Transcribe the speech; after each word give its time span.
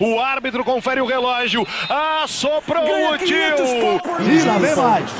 O 0.00 0.18
árbitro 0.18 0.64
confere 0.64 0.98
o 1.02 1.06
relógio. 1.06 1.66
Assoprou 2.22 2.82
o 2.82 3.18
tio. 3.18 3.36
E 4.20 4.42
lá 4.42 4.56
vem 4.56 4.74
mais. 4.74 5.10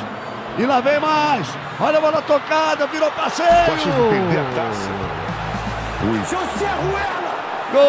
E 0.59 0.65
lá 0.65 0.81
vem 0.81 0.99
mais. 0.99 1.47
Olha 1.79 1.99
a 1.99 2.01
bola 2.01 2.23
tocada, 2.23 2.87
virou 2.87 3.11
passeio. 3.11 3.49
Pode 3.67 3.85
perder 3.85 4.41
a 4.41 4.45
taça. 4.55 4.89
Gol 7.73 7.87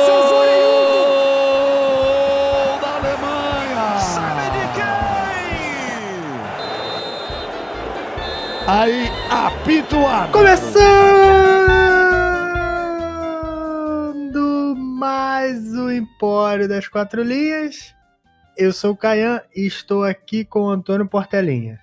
da 2.82 2.90
Alemanha. 2.98 4.00
Sabe 4.00 4.50
de 4.52 4.68
quem? 4.76 4.92
Aí 8.68 9.12
apita 9.30 9.96
o 9.96 10.06
árbitro. 10.06 10.40
Começando 10.40 11.81
mais 15.52 15.74
o 15.74 15.92
Empório 15.92 16.68
das 16.68 16.88
Quatro 16.88 17.22
Linhas. 17.22 17.94
Eu 18.58 18.72
sou 18.72 18.92
o 18.94 18.98
Caian 18.98 19.42
e 19.56 19.66
estou 19.68 20.04
aqui 20.04 20.46
com 20.46 20.62
o 20.62 20.70
Antônio 20.70 21.06
Portelinha. 21.06 21.80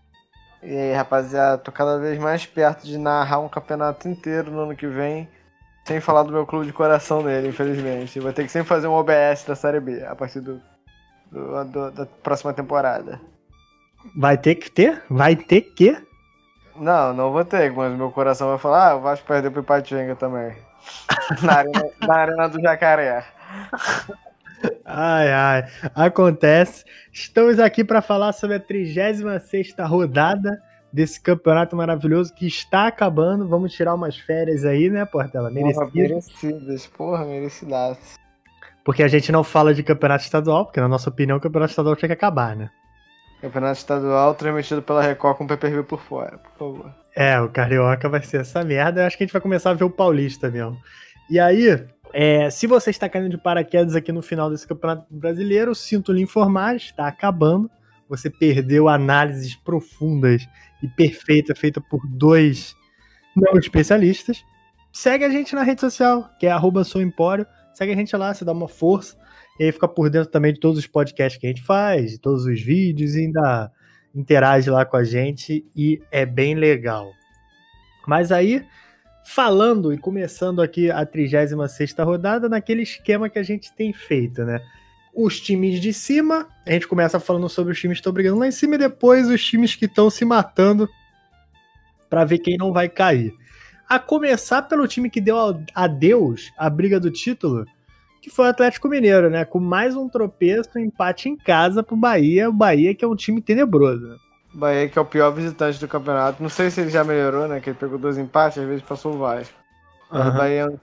E 0.63 0.75
aí, 0.75 0.93
rapaziada, 0.95 1.59
tô 1.59 1.71
cada 1.71 1.99
vez 1.99 2.19
mais 2.19 2.47
perto 2.47 2.85
de 2.87 2.97
narrar 2.99 3.41
um 3.41 3.49
campeonato 3.49 4.09
inteiro 4.09 4.51
no 4.51 4.61
ano 4.61 4.75
que 4.77 4.87
vem, 4.87 5.29
sem 5.85 6.01
falar 6.01 6.23
do 6.23 6.33
meu 6.33 6.47
clube 6.47 6.67
de 6.67 6.73
coração 6.73 7.23
dele, 7.23 7.49
infelizmente. 7.49 8.19
Vou 8.21 8.33
ter 8.33 8.45
que 8.45 8.51
sempre 8.51 8.69
fazer 8.69 8.87
um 8.87 8.93
OBS 8.93 9.45
da 9.47 9.55
Série 9.55 9.81
B 9.81 10.03
a 10.05 10.15
partir 10.17 10.41
do, 10.41 10.61
do- 11.31 11.65
do- 11.65 11.91
da 11.91 12.07
próxima 12.07 12.53
temporada. 12.53 13.21
Vai 14.17 14.37
ter 14.39 14.55
que 14.55 14.71
ter? 14.71 15.03
Vai 15.11 15.37
ter 15.37 15.61
que? 15.61 15.97
Não, 16.77 17.13
não 17.13 17.33
vou 17.33 17.45
ter, 17.45 17.71
mas 17.73 17.93
meu 17.97 18.11
coração 18.11 18.49
vai 18.49 18.59
falar, 18.59 18.91
ah, 18.93 18.97
o 18.97 19.01
Vasco 19.01 19.27
perdeu 19.27 19.51
pro 19.53 19.61
Ipatinga 19.63 20.17
também. 20.17 20.57
na, 21.43 21.53
arena, 21.55 21.85
na 22.07 22.15
arena 22.15 22.49
do 22.49 22.61
Jacaré. 22.61 23.25
Ai, 24.85 25.31
ai. 25.31 25.65
Acontece. 25.95 26.85
Estamos 27.13 27.59
aqui 27.59 27.85
para 27.85 28.03
falar 28.03 28.33
sobre 28.33 28.57
a 28.57 28.61
36 28.61 29.75
rodada 29.81 30.61
desse 30.93 31.21
campeonato 31.21 31.77
maravilhoso 31.77 32.35
que 32.35 32.47
está 32.47 32.87
acabando. 32.87 33.47
Vamos 33.47 33.73
tirar 33.73 33.95
umas 33.95 34.17
férias 34.17 34.65
aí, 34.65 34.91
né, 34.91 35.05
Portela? 35.05 35.51
Porra, 35.51 35.91
merecidas, 35.95 36.87
porra, 36.87 37.25
merecidas. 37.25 38.17
Porque 38.85 39.03
a 39.03 39.09
gente 39.09 39.31
não 39.31 39.45
fala 39.45 39.75
de 39.75 39.83
campeonato 39.83 40.25
estadual, 40.25 40.65
porque 40.65 40.81
na 40.81 40.89
nossa 40.89 41.11
opinião 41.11 41.37
o 41.37 41.41
campeonato 41.41 41.73
estadual 41.73 41.95
tinha 41.95 42.09
que 42.09 42.15
acabar, 42.15 42.57
né? 42.57 42.71
Campeonato 43.41 43.79
estadual 43.79 44.35
transmitido 44.35 44.83
pela 44.83 45.03
Record 45.03 45.37
com 45.37 45.47
pay-per-view 45.47 45.85
por 45.85 46.01
fora, 46.01 46.39
por 46.39 46.53
favor. 46.59 46.95
É, 47.15 47.39
o 47.41 47.49
Carioca 47.49 48.09
vai 48.09 48.23
ser 48.23 48.41
essa 48.41 48.65
merda. 48.65 49.03
Eu 49.03 49.07
acho 49.07 49.17
que 49.17 49.25
a 49.25 49.27
gente 49.27 49.33
vai 49.33 49.43
começar 49.43 49.71
a 49.71 49.75
ver 49.75 49.85
o 49.85 49.91
Paulista 49.91 50.51
mesmo. 50.51 50.79
E 51.31 51.39
aí, 51.39 51.87
é, 52.13 52.51
se 52.51 52.67
você 52.67 52.91
está 52.91 53.09
caindo 53.09 53.29
de 53.29 53.39
paraquedas 53.39 53.95
aqui 53.95 54.13
no 54.13 54.23
final 54.23 54.51
desse 54.51 54.67
Campeonato 54.67 55.07
Brasileiro, 55.11 55.75
sinto 55.75 56.13
lhe 56.13 56.23
informar, 56.23 56.77
está 56.77 57.07
acabando. 57.07 57.71
Você 58.09 58.31
perdeu 58.31 58.89
análises 58.89 59.55
profundas 59.57 60.49
e 60.83 60.89
perfeitas 60.89 61.59
feitas 61.59 61.83
por 61.91 62.01
dois 62.07 62.75
não 63.37 63.59
especialistas. 63.59 64.45
Segue 64.93 65.25
a 65.25 65.29
gente 65.29 65.55
na 65.55 65.63
rede 65.63 65.81
social, 65.81 66.31
que 66.39 66.47
é 66.47 66.51
arroba 66.51 66.83
Empório. 66.97 67.47
Segue 67.75 67.93
a 67.93 67.97
gente 67.97 68.17
lá, 68.17 68.33
você 68.33 68.45
dá 68.45 68.53
uma 68.53 68.69
força. 68.69 69.17
E 69.61 69.65
aí 69.65 69.73
fica 69.73 69.87
por 69.87 70.09
dentro 70.09 70.31
também 70.31 70.53
de 70.53 70.61
todos 70.61 70.79
os 70.79 70.87
podcasts 70.87 71.39
que 71.39 71.47
a 71.47 71.51
gente 71.51 71.63
faz, 71.63 72.13
de 72.13 72.19
todos 72.19 72.45
os 72.45 72.61
vídeos, 72.61 73.15
e 73.15 73.27
ainda 73.27 73.71
interage 74.15 74.71
lá 74.71 74.85
com 74.85 74.97
a 74.97 75.05
gente 75.05 75.65
e 75.77 76.01
é 76.11 76.25
bem 76.25 76.55
legal. 76.55 77.13
Mas 78.07 78.33
aí, 78.33 78.65
falando 79.25 79.93
e 79.93 79.99
começando 79.99 80.63
aqui 80.63 80.91
a 80.91 81.05
36ª 81.05 82.05
rodada, 82.05 82.49
naquele 82.49 82.83
esquema 82.83 83.29
que 83.29 83.39
a 83.39 83.43
gente 83.43 83.73
tem 83.73 83.93
feito, 83.93 84.45
né? 84.45 84.61
Os 85.15 85.41
times 85.41 85.81
de 85.81 85.93
cima, 85.93 86.47
a 86.67 86.73
gente 86.73 86.87
começa 86.87 87.19
falando 87.19 87.49
sobre 87.49 87.73
os 87.73 87.81
times 87.81 87.97
que 87.97 88.01
estão 88.01 88.13
brigando 88.13 88.39
lá 88.39 88.47
em 88.47 88.53
cima 88.53 88.77
e 88.77 88.79
depois 88.79 89.29
os 89.29 89.45
times 89.45 89.75
que 89.75 89.87
estão 89.87 90.09
se 90.11 90.25
matando 90.25 90.89
para 92.09 92.25
ver 92.25 92.39
quem 92.39 92.57
não 92.57 92.73
vai 92.73 92.89
cair. 92.89 93.35
A 93.89 93.99
começar 93.99 94.63
pelo 94.63 94.87
time 94.87 95.11
que 95.11 95.21
deu 95.21 95.37
adeus 95.75 96.51
à 96.57 96.69
briga 96.69 97.01
do 97.01 97.11
título, 97.11 97.65
que 98.21 98.31
foi 98.31 98.47
o 98.47 98.51
Atlético 98.51 98.89
Mineiro, 98.89 99.31
né? 99.31 99.45
Com 99.45 99.59
mais 99.59 99.97
um 99.97 100.09
tropeço, 100.09 100.71
um 100.77 100.81
empate 100.81 101.29
em 101.29 101.37
casa 101.37 101.83
pro 101.83 101.97
Bahia. 101.97 102.49
O 102.49 102.53
Bahia 102.53 102.95
que 102.95 103.05
é 103.05 103.09
um 103.09 103.17
time 103.17 103.41
tenebroso. 103.41 104.28
Bahia 104.59 104.89
que 104.89 104.99
é 104.99 105.03
o 105.03 105.05
pior 105.05 105.31
visitante 105.31 105.79
do 105.79 105.89
campeonato. 105.89 106.43
Não 106.43 106.51
sei 106.51 106.71
se 106.71 106.81
ele 106.81 106.91
já 106.91 107.05
melhorou, 107.05 107.47
né? 107.49 107.61
Que 107.61 107.71
ele 107.71 107.79
pegou 107.79 107.99
dois 107.99 108.19
empates, 108.19 108.59
às 108.59 108.67
vezes 108.67 108.83
passou 108.83 109.15
o 109.15 109.19
Vasco. 109.19 109.55
Mas 110.11 110.21
o 110.21 110.29
Aham. 110.29 110.37
Bahia 110.37 110.61
é 110.61 110.67
um, 110.67 110.79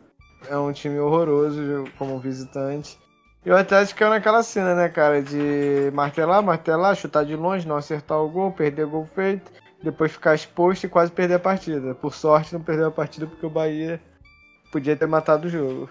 é 0.50 0.58
um 0.58 0.72
time 0.72 1.00
horroroso 1.00 1.86
como 1.98 2.20
visitante. 2.20 2.98
E 3.46 3.52
o 3.52 3.56
Atlético 3.56 4.04
é 4.04 4.10
naquela 4.10 4.42
cena, 4.42 4.74
né, 4.74 4.90
cara? 4.90 5.22
De 5.22 5.92
martelar, 5.94 6.42
martelar, 6.42 6.96
chutar 6.96 7.24
de 7.24 7.36
longe, 7.36 7.68
não 7.68 7.76
acertar 7.76 8.18
o 8.18 8.30
gol, 8.30 8.52
perder 8.52 8.88
gol 8.88 9.08
feito, 9.14 9.52
depois 9.84 10.12
ficar 10.12 10.34
exposto 10.34 10.86
e 10.86 10.90
quase 10.90 11.12
perder 11.12 11.36
a 11.36 11.40
partida. 11.40 11.94
Por 11.94 12.14
sorte, 12.14 12.54
não 12.54 12.62
perdeu 12.62 12.88
a 12.88 12.92
partida 12.92 13.28
porque 13.28 13.46
o 13.46 13.50
Bahia 13.50 14.02
podia 14.72 14.96
ter 14.96 15.06
matado 15.06 15.48
o 15.48 15.50
jogo. 15.50 15.90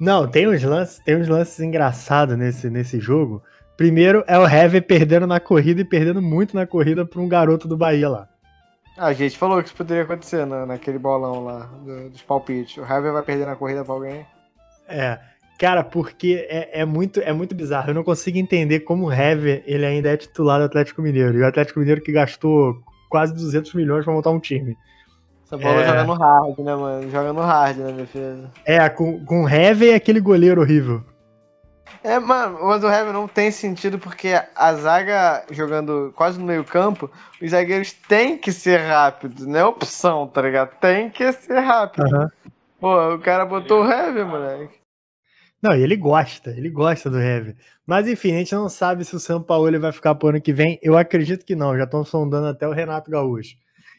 Não, 0.00 0.26
tem 0.26 0.48
uns 0.48 0.62
lances, 0.62 0.98
tem 1.04 1.16
uns 1.16 1.28
lances 1.28 1.60
engraçados 1.60 2.36
nesse, 2.38 2.70
nesse 2.70 2.98
jogo. 2.98 3.42
Primeiro 3.76 4.22
é 4.26 4.38
o 4.38 4.46
Hever 4.46 4.82
perdendo 4.86 5.26
na 5.26 5.40
corrida 5.40 5.80
e 5.80 5.84
perdendo 5.84 6.20
muito 6.22 6.54
na 6.54 6.66
corrida 6.66 7.04
para 7.04 7.20
um 7.20 7.28
garoto 7.28 7.66
do 7.66 7.76
Bahia 7.76 8.08
lá. 8.08 8.28
A 8.96 9.12
gente 9.12 9.38
falou 9.38 9.60
que 9.62 9.68
isso 9.68 9.76
poderia 9.76 10.02
acontecer 10.02 10.44
na, 10.46 10.66
naquele 10.66 10.98
bolão 10.98 11.44
lá 11.44 11.60
do- 11.84 12.10
dos 12.10 12.22
palpites. 12.22 12.76
O 12.76 12.82
Hever 12.82 13.12
vai 13.12 13.22
perder 13.22 13.46
na 13.46 13.56
corrida 13.56 13.82
pra 13.84 13.94
alguém. 13.94 14.26
É, 14.86 15.18
cara, 15.58 15.82
porque 15.82 16.46
é, 16.48 16.80
é 16.82 16.84
muito, 16.84 17.18
é 17.20 17.32
muito 17.32 17.54
bizarro. 17.54 17.90
Eu 17.90 17.94
não 17.94 18.04
consigo 18.04 18.36
entender 18.36 18.80
como 18.80 19.06
o 19.06 19.12
Hever 19.12 19.62
ele 19.66 19.86
ainda 19.86 20.10
é 20.10 20.16
titular 20.16 20.58
do 20.58 20.66
Atlético 20.66 21.00
Mineiro. 21.00 21.38
E 21.38 21.40
o 21.42 21.46
Atlético 21.46 21.80
Mineiro 21.80 22.02
que 22.02 22.12
gastou 22.12 22.74
quase 23.08 23.32
200 23.34 23.72
milhões 23.74 24.04
para 24.04 24.12
montar 24.12 24.30
um 24.30 24.38
time. 24.40 24.76
Essa 25.46 25.56
bola 25.56 25.80
É. 25.82 25.86
joga 25.86 26.04
no 26.04 26.12
hard, 26.14 26.58
né, 26.58 26.74
mano? 26.76 27.10
Joga 27.10 27.32
no 27.32 27.40
hard 27.40 27.76
na 27.78 27.90
defesa. 27.92 28.50
É, 28.66 28.86
com, 28.90 29.24
com 29.24 29.44
o 29.44 29.48
Hever 29.48 29.88
e 29.92 29.94
aquele 29.94 30.20
goleiro 30.20 30.60
horrível. 30.60 31.02
É, 32.02 32.18
mano, 32.18 32.58
mas 32.62 32.82
o 32.82 32.88
Hever 32.88 33.12
não 33.12 33.26
tem 33.26 33.50
sentido 33.50 33.98
porque 33.98 34.40
a 34.54 34.74
zaga 34.74 35.44
jogando 35.50 36.12
quase 36.16 36.38
no 36.38 36.46
meio 36.46 36.64
campo, 36.64 37.10
os 37.40 37.50
zagueiros 37.50 37.92
têm 37.92 38.38
que 38.38 38.52
ser 38.52 38.78
rápidos, 38.78 39.46
não 39.46 39.58
é 39.58 39.64
opção, 39.64 40.26
tá 40.26 40.42
ligado? 40.42 40.78
Tem 40.78 41.10
que 41.10 41.32
ser 41.32 41.60
rápido. 41.60 42.04
Aham. 42.06 42.30
Pô, 42.80 43.14
o 43.14 43.18
cara 43.20 43.46
botou 43.46 43.84
o 43.84 43.90
Hever, 43.90 44.26
moleque. 44.26 44.82
Não, 45.62 45.76
e 45.76 45.80
ele 45.80 45.96
gosta, 45.96 46.50
ele 46.50 46.68
gosta 46.68 47.08
do 47.08 47.20
Heavy. 47.20 47.54
Mas 47.86 48.08
enfim, 48.08 48.34
a 48.34 48.38
gente 48.38 48.52
não 48.52 48.68
sabe 48.68 49.04
se 49.04 49.14
o 49.14 49.20
São 49.20 49.40
Paulo 49.40 49.78
vai 49.78 49.92
ficar 49.92 50.16
pro 50.16 50.30
ano 50.30 50.40
que 50.40 50.52
vem. 50.52 50.76
Eu 50.82 50.98
acredito 50.98 51.46
que 51.46 51.54
não, 51.54 51.76
já 51.76 51.84
estão 51.84 52.04
sondando 52.04 52.48
até 52.48 52.66
o 52.66 52.72
Renato 52.72 53.08
Gaúcho. 53.08 53.54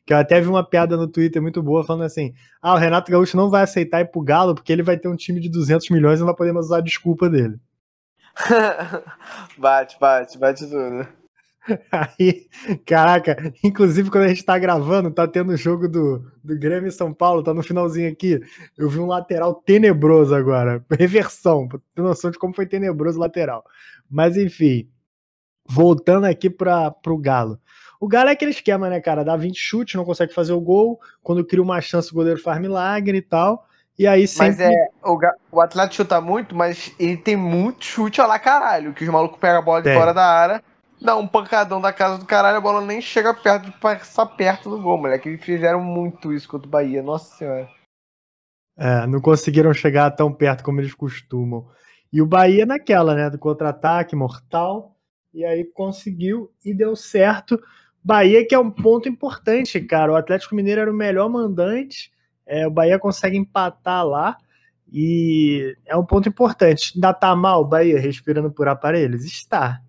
Que 0.06 0.12
eu 0.12 0.18
até 0.18 0.42
vi 0.42 0.50
uma 0.50 0.68
piada 0.68 0.98
no 0.98 1.08
Twitter 1.08 1.42
muito 1.42 1.64
boa 1.64 1.86
falando 1.86 2.04
assim: 2.04 2.34
ah, 2.62 2.74
o 2.74 2.78
Renato 2.78 3.10
Gaúcho 3.10 3.38
não 3.38 3.50
vai 3.50 3.64
aceitar 3.64 4.02
ir 4.02 4.12
pro 4.12 4.22
Galo 4.22 4.54
porque 4.54 4.74
ele 4.74 4.84
vai 4.84 4.98
ter 4.98 5.08
um 5.08 5.16
time 5.16 5.40
de 5.40 5.50
200 5.50 5.90
milhões 5.90 6.18
e 6.18 6.20
não 6.20 6.28
vai 6.28 6.36
poder 6.36 6.52
mais 6.52 6.66
usar 6.66 6.80
a 6.80 6.82
desculpa 6.82 7.30
dele. 7.30 7.58
bate, 9.58 9.98
bate, 10.00 10.38
bate 10.38 10.68
tudo. 10.68 11.08
Aí, 11.92 12.48
caraca, 12.86 13.54
inclusive 13.64 14.10
quando 14.12 14.26
a 14.26 14.28
gente 14.28 14.44
tá 14.44 14.58
gravando, 14.60 15.10
tá 15.12 15.26
tendo 15.26 15.54
o 15.54 15.58
jogo 15.58 15.88
do, 15.88 16.20
do 16.44 16.60
Grêmio 16.60 16.90
e 16.90 16.92
São 16.92 17.14
Paulo, 17.14 17.42
tá 17.42 17.54
no 17.54 17.64
finalzinho 17.64 18.12
aqui. 18.12 18.40
Eu 18.78 18.90
vi 18.90 19.00
um 19.00 19.06
lateral 19.06 19.56
tenebroso 19.56 20.36
agora. 20.36 20.84
Reversão, 20.92 21.68
pra 21.68 21.80
ter 21.96 22.02
noção 22.02 22.32
de 22.32 22.38
como 22.38 22.54
foi 22.54 22.66
tenebroso 22.66 23.18
o 23.18 23.22
lateral. 23.22 23.64
Mas 24.10 24.36
enfim, 24.36 24.90
voltando 25.66 26.26
aqui 26.26 26.50
para 26.50 26.92
pro 26.92 27.18
Galo. 27.18 27.60
O 28.00 28.08
Galo 28.08 28.30
é 28.30 28.34
aquele 28.34 28.52
esquema, 28.52 28.90
né, 28.90 29.00
cara? 29.00 29.24
Dá 29.24 29.38
20 29.38 29.58
chutes, 29.58 29.96
não 29.96 30.04
consegue 30.04 30.34
fazer 30.34 30.52
o 30.52 30.60
gol. 30.60 31.00
Quando 31.22 31.46
cria 31.46 31.64
uma 31.64 31.80
chance, 31.80 32.12
o 32.12 32.16
goleiro 32.16 32.42
faz 32.42 32.60
milagre 32.60 33.20
e 33.20 33.22
tal. 33.22 33.66
E 33.98 34.08
aí 34.08 34.22
Mas 34.22 34.56
sempre. 34.56 34.66
é, 34.66 34.90
o, 35.04 35.20
o 35.52 35.62
Atlético 35.62 35.96
chuta 35.96 36.20
muito, 36.20 36.56
mas 36.56 36.94
ele 37.00 37.16
tem 37.16 37.36
muito 37.36 37.86
chute 37.86 38.20
ó 38.20 38.26
lá, 38.26 38.40
caralho. 38.40 38.94
Que 38.94 39.04
os 39.04 39.10
malucos 39.10 39.40
pegam 39.40 39.60
a 39.60 39.62
bola 39.62 39.82
de 39.82 39.90
Tem. 39.90 39.98
fora 39.98 40.14
da 40.14 40.26
área, 40.26 40.64
dá 41.00 41.16
um 41.16 41.28
pancadão 41.28 41.80
da 41.80 41.94
casa 41.94 42.18
do 42.18 42.26
caralho, 42.26 42.58
a 42.58 42.62
bola 42.62 42.82
nem 42.82 43.02
chega 43.02 43.34
perto 43.34 43.66
de 43.66 43.72
passar 43.74 44.26
perto 44.26 44.70
do 44.70 44.82
gol, 44.82 44.98
moleque. 44.98 45.30
Eles 45.30 45.44
fizeram 45.44 45.80
muito 45.80 46.34
isso 46.34 46.48
contra 46.48 46.68
o 46.68 46.72
Bahia, 46.72 47.04
nossa 47.04 47.36
senhora. 47.36 47.70
É, 48.76 49.06
não 49.06 49.22
conseguiram 49.22 49.74
chegar 49.74 50.10
tão 50.12 50.34
perto 50.34 50.64
como 50.64 50.82
eles 50.82 50.96
costumam. 50.96 51.68
E 52.12 52.22
o 52.22 52.26
Bahia 52.26 52.66
naquela, 52.66 53.14
né? 53.14 53.30
Do 53.30 53.38
contra-ataque 53.38 54.16
mortal. 54.16 54.96
E 55.34 55.44
aí 55.44 55.64
conseguiu 55.64 56.52
e 56.64 56.74
deu 56.74 56.96
certo. 56.96 57.60
Bahia 58.04 58.46
que 58.46 58.54
é 58.54 58.60
um 58.60 58.70
ponto 58.70 59.10
importante, 59.10 59.80
cara. 59.82 60.12
O 60.12 60.16
Atlético 60.16 60.56
Mineiro 60.56 60.82
era 60.82 60.92
o 60.92 60.96
melhor 60.96 61.30
mandante. 61.30 62.13
É, 62.46 62.68
o 62.68 62.72
Bahia 62.72 63.00
consegue 63.00 63.38
empatar 63.38 64.06
lá. 64.06 64.38
E 64.92 65.76
é 65.86 65.98
um 65.98 66.06
ponto 66.06 66.30
importante. 66.30 66.92
Ainda 66.96 67.14
tá 67.14 67.36
mal 67.36 67.62
o 67.62 67.68
Bahia 67.68 68.00
respirando 68.00 68.52
por 68.52 68.68
aparelhos? 68.68 69.26
Está. 69.26 69.82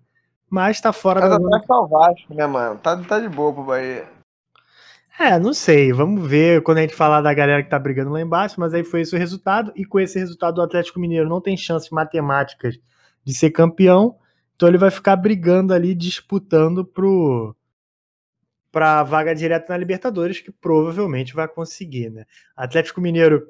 Mas 0.49 0.81
tá 0.81 0.91
fora 0.91 1.19
Mas 1.21 1.29
da 1.29 1.35
atrás 1.35 1.65
tá 1.65 1.79
o 1.79 1.87
Vasco, 1.87 2.33
né, 2.33 2.47
mano? 2.47 2.79
Tá, 2.79 2.97
tá 2.97 3.19
de 3.19 3.29
boa 3.29 3.53
pro 3.53 3.63
Bahia. 3.63 4.07
É, 5.19 5.39
não 5.39 5.53
sei. 5.53 5.93
Vamos 5.93 6.27
ver 6.27 6.61
quando 6.63 6.79
a 6.79 6.81
gente 6.81 6.95
falar 6.95 7.21
da 7.21 7.33
galera 7.33 7.63
que 7.63 7.69
tá 7.69 7.79
brigando 7.79 8.11
lá 8.11 8.21
embaixo, 8.21 8.59
mas 8.59 8.73
aí 8.73 8.83
foi 8.83 9.01
esse 9.01 9.15
o 9.15 9.19
resultado. 9.19 9.71
E 9.75 9.85
com 9.85 9.99
esse 9.99 10.19
resultado, 10.19 10.57
o 10.57 10.61
Atlético 10.61 10.99
Mineiro 10.99 11.29
não 11.29 11.39
tem 11.39 11.55
chances 11.55 11.89
matemáticas 11.89 12.77
de 13.23 13.33
ser 13.33 13.51
campeão. 13.51 14.15
Então 14.55 14.67
ele 14.67 14.77
vai 14.77 14.91
ficar 14.91 15.15
brigando 15.15 15.73
ali, 15.73 15.93
disputando 15.93 16.83
pro 16.85 17.55
para 18.75 19.03
vaga 19.03 19.33
direta 19.33 19.67
na 19.69 19.77
Libertadores, 19.77 20.41
que 20.41 20.51
provavelmente 20.51 21.33
vai 21.33 21.47
conseguir, 21.47 22.09
né? 22.09 22.25
Atlético 22.53 22.99
Mineiro 22.99 23.47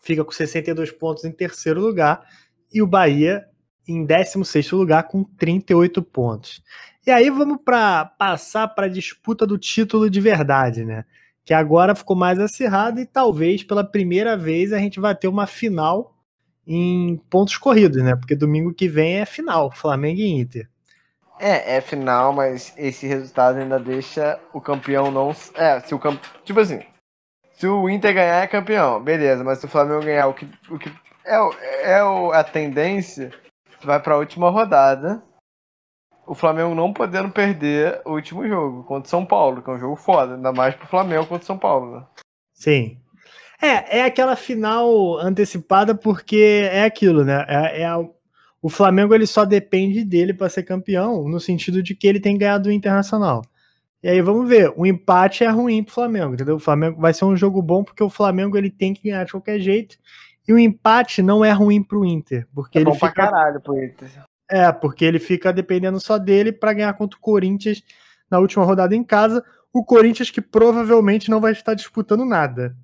fica 0.00 0.24
com 0.24 0.32
62 0.32 0.90
pontos 0.90 1.26
em 1.26 1.30
terceiro 1.30 1.82
lugar 1.82 2.26
e 2.72 2.80
o 2.80 2.86
Bahia 2.86 3.44
em 3.86 4.06
16 4.06 4.70
lugar 4.70 5.02
com 5.02 5.22
38 5.22 6.02
pontos. 6.02 6.62
E 7.06 7.10
aí 7.10 7.28
vamos 7.28 7.58
para 7.62 8.06
passar 8.06 8.68
para 8.68 8.86
a 8.86 8.88
disputa 8.88 9.46
do 9.46 9.58
título 9.58 10.08
de 10.08 10.18
verdade, 10.18 10.82
né? 10.82 11.04
Que 11.44 11.52
agora 11.52 11.94
ficou 11.94 12.16
mais 12.16 12.38
acirrado 12.38 13.00
e 13.00 13.04
talvez 13.04 13.62
pela 13.62 13.84
primeira 13.84 14.34
vez 14.34 14.72
a 14.72 14.78
gente 14.78 14.98
vai 14.98 15.14
ter 15.14 15.28
uma 15.28 15.46
final 15.46 16.16
em 16.66 17.18
pontos 17.28 17.58
corridos, 17.58 18.02
né? 18.02 18.16
Porque 18.16 18.34
domingo 18.34 18.72
que 18.72 18.88
vem 18.88 19.18
é 19.18 19.26
final, 19.26 19.70
Flamengo 19.70 20.20
e 20.20 20.26
Inter. 20.26 20.70
É, 21.38 21.76
é 21.76 21.80
final, 21.80 22.32
mas 22.32 22.72
esse 22.76 23.06
resultado 23.06 23.58
ainda 23.58 23.78
deixa 23.78 24.38
o 24.52 24.60
campeão 24.60 25.10
não. 25.10 25.30
É, 25.54 25.80
se 25.80 25.94
o 25.94 25.98
camp... 25.98 26.22
Tipo 26.44 26.60
assim, 26.60 26.82
se 27.52 27.66
o 27.66 27.88
Inter 27.88 28.14
ganhar 28.14 28.42
é 28.42 28.46
campeão, 28.46 29.02
beleza, 29.02 29.42
mas 29.42 29.58
se 29.58 29.66
o 29.66 29.68
Flamengo 29.68 30.04
ganhar, 30.04 30.28
o 30.28 30.34
que, 30.34 30.48
o 30.70 30.78
que 30.78 30.90
é, 31.24 31.92
é 31.92 32.00
a 32.32 32.44
tendência, 32.44 33.32
vai 33.82 34.00
para 34.00 34.14
a 34.14 34.18
última 34.18 34.50
rodada. 34.50 35.22
O 36.26 36.34
Flamengo 36.34 36.74
não 36.74 36.92
podendo 36.92 37.30
perder 37.30 38.02
o 38.04 38.12
último 38.12 38.46
jogo 38.46 38.84
contra 38.84 39.06
o 39.06 39.10
São 39.10 39.24
Paulo, 39.24 39.62
que 39.62 39.70
é 39.70 39.72
um 39.72 39.78
jogo 39.78 39.96
foda, 39.96 40.34
ainda 40.34 40.52
mais 40.52 40.74
pro 40.74 40.86
Flamengo 40.86 41.26
contra 41.26 41.42
o 41.42 41.46
São 41.46 41.58
Paulo, 41.58 41.96
né? 41.96 42.06
Sim. 42.52 43.00
É, 43.60 43.98
é 43.98 44.04
aquela 44.04 44.36
final 44.36 45.18
antecipada 45.18 45.94
porque 45.94 46.68
é 46.70 46.84
aquilo, 46.84 47.24
né? 47.24 47.44
É, 47.48 47.82
é 47.82 47.86
a, 47.86 47.98
o 48.60 48.68
Flamengo 48.68 49.14
ele 49.14 49.26
só 49.26 49.44
depende 49.44 50.04
dele 50.04 50.34
para 50.34 50.48
ser 50.48 50.64
campeão, 50.64 51.28
no 51.28 51.38
sentido 51.38 51.82
de 51.82 51.94
que 51.94 52.06
ele 52.06 52.20
tem 52.20 52.36
ganhado 52.36 52.68
o 52.68 52.72
Internacional. 52.72 53.42
E 54.02 54.08
aí 54.08 54.20
vamos 54.20 54.48
ver, 54.48 54.72
o 54.76 54.86
empate 54.86 55.42
é 55.42 55.48
ruim 55.48 55.82
pro 55.82 55.94
Flamengo, 55.94 56.34
entendeu? 56.34 56.56
O 56.56 56.60
Flamengo 56.60 57.00
vai 57.00 57.12
ser 57.12 57.24
um 57.24 57.36
jogo 57.36 57.60
bom 57.60 57.82
porque 57.82 58.02
o 58.02 58.10
Flamengo 58.10 58.56
ele 58.56 58.70
tem 58.70 58.94
que 58.94 59.08
ganhar 59.08 59.24
de 59.24 59.32
qualquer 59.32 59.58
jeito. 59.58 59.96
E 60.46 60.52
o 60.52 60.58
empate 60.58 61.20
não 61.20 61.44
é 61.44 61.50
ruim 61.50 61.82
pro 61.82 62.04
Inter, 62.04 62.46
porque 62.54 62.78
é 62.78 62.80
ele 62.80 62.90
bom 62.90 62.94
fica 62.94 63.12
pra 63.12 63.30
caralho 63.30 63.60
pro 63.60 63.82
Inter. 63.82 64.08
É, 64.50 64.72
porque 64.72 65.04
ele 65.04 65.18
fica 65.18 65.52
dependendo 65.52 66.00
só 66.00 66.16
dele 66.16 66.52
para 66.52 66.72
ganhar 66.72 66.94
contra 66.94 67.18
o 67.18 67.20
Corinthians 67.20 67.82
na 68.30 68.38
última 68.38 68.64
rodada 68.64 68.94
em 68.94 69.04
casa. 69.04 69.44
O 69.72 69.84
Corinthians 69.84 70.30
que 70.30 70.40
provavelmente 70.40 71.30
não 71.30 71.40
vai 71.40 71.52
estar 71.52 71.74
disputando 71.74 72.24
nada. 72.24 72.74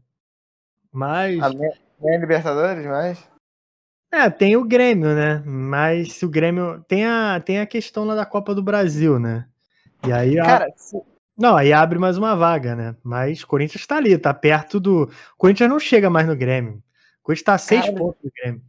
Mas. 0.92 1.38
Nem 2.00 2.20
Libertadores, 2.20 2.84
mas. 2.84 3.33
É, 4.14 4.30
tem 4.30 4.56
o 4.56 4.64
Grêmio, 4.64 5.12
né? 5.12 5.42
Mas 5.44 6.12
se 6.12 6.24
o 6.24 6.28
Grêmio. 6.28 6.84
Tem 6.86 7.04
a, 7.04 7.40
tem 7.40 7.58
a 7.58 7.66
questão 7.66 8.04
lá 8.04 8.14
da 8.14 8.24
Copa 8.24 8.54
do 8.54 8.62
Brasil, 8.62 9.18
né? 9.18 9.48
E 10.06 10.12
aí. 10.12 10.36
Cara, 10.36 10.66
a... 10.66 10.98
Não, 11.36 11.56
aí 11.56 11.72
abre 11.72 11.98
mais 11.98 12.16
uma 12.16 12.36
vaga, 12.36 12.76
né? 12.76 12.94
Mas 13.02 13.42
o 13.42 13.46
Corinthians 13.48 13.84
tá 13.84 13.96
ali, 13.96 14.16
tá 14.16 14.32
perto 14.32 14.78
do. 14.78 15.02
O 15.02 15.36
Corinthians 15.36 15.68
não 15.68 15.80
chega 15.80 16.08
mais 16.08 16.28
no 16.28 16.36
Grêmio. 16.36 16.74
O 16.74 17.24
Corinthians 17.24 17.44
tá 17.44 17.54
a 17.54 17.58
seis 17.58 17.86
Cara, 17.86 17.96
pontos 17.96 18.22
do 18.22 18.30
Grêmio. 18.40 18.62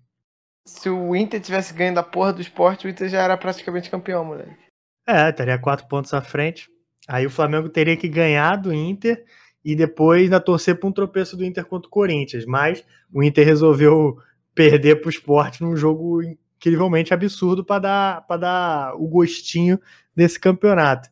Se 0.66 0.90
o 0.90 1.16
Inter 1.16 1.40
tivesse 1.40 1.76
ganho 1.76 1.94
da 1.94 2.02
porra 2.02 2.34
do 2.34 2.42
esporte, 2.42 2.88
o 2.88 2.90
Inter 2.90 3.08
já 3.08 3.22
era 3.22 3.38
praticamente 3.38 3.92
campeão, 3.92 4.26
moleque. 4.26 4.66
É, 5.06 5.32
teria 5.32 5.60
quatro 5.60 5.88
pontos 5.88 6.12
à 6.12 6.22
frente. 6.22 6.68
Aí 7.08 7.24
o 7.24 7.30
Flamengo 7.30 7.70
teria 7.70 7.96
que 7.96 8.08
ganhar 8.08 8.56
do 8.56 8.74
Inter 8.74 9.24
e 9.64 9.76
depois 9.76 10.24
ainda 10.24 10.40
torcer 10.40 10.80
para 10.80 10.90
um 10.90 10.92
tropeço 10.92 11.38
do 11.38 11.46
Inter 11.46 11.64
contra 11.66 11.88
o 11.88 11.92
Corinthians. 11.92 12.46
Mas 12.48 12.84
o 13.14 13.22
Inter 13.22 13.46
resolveu 13.46 14.18
perder 14.56 15.02
para 15.02 15.08
o 15.08 15.12
esporte 15.12 15.62
num 15.62 15.76
jogo 15.76 16.22
incrivelmente 16.24 17.14
absurdo 17.14 17.64
para 17.64 17.80
dar, 17.80 18.38
dar 18.40 18.96
o 18.96 19.08
gostinho 19.08 19.80
desse 20.16 20.40
campeonato. 20.40 21.10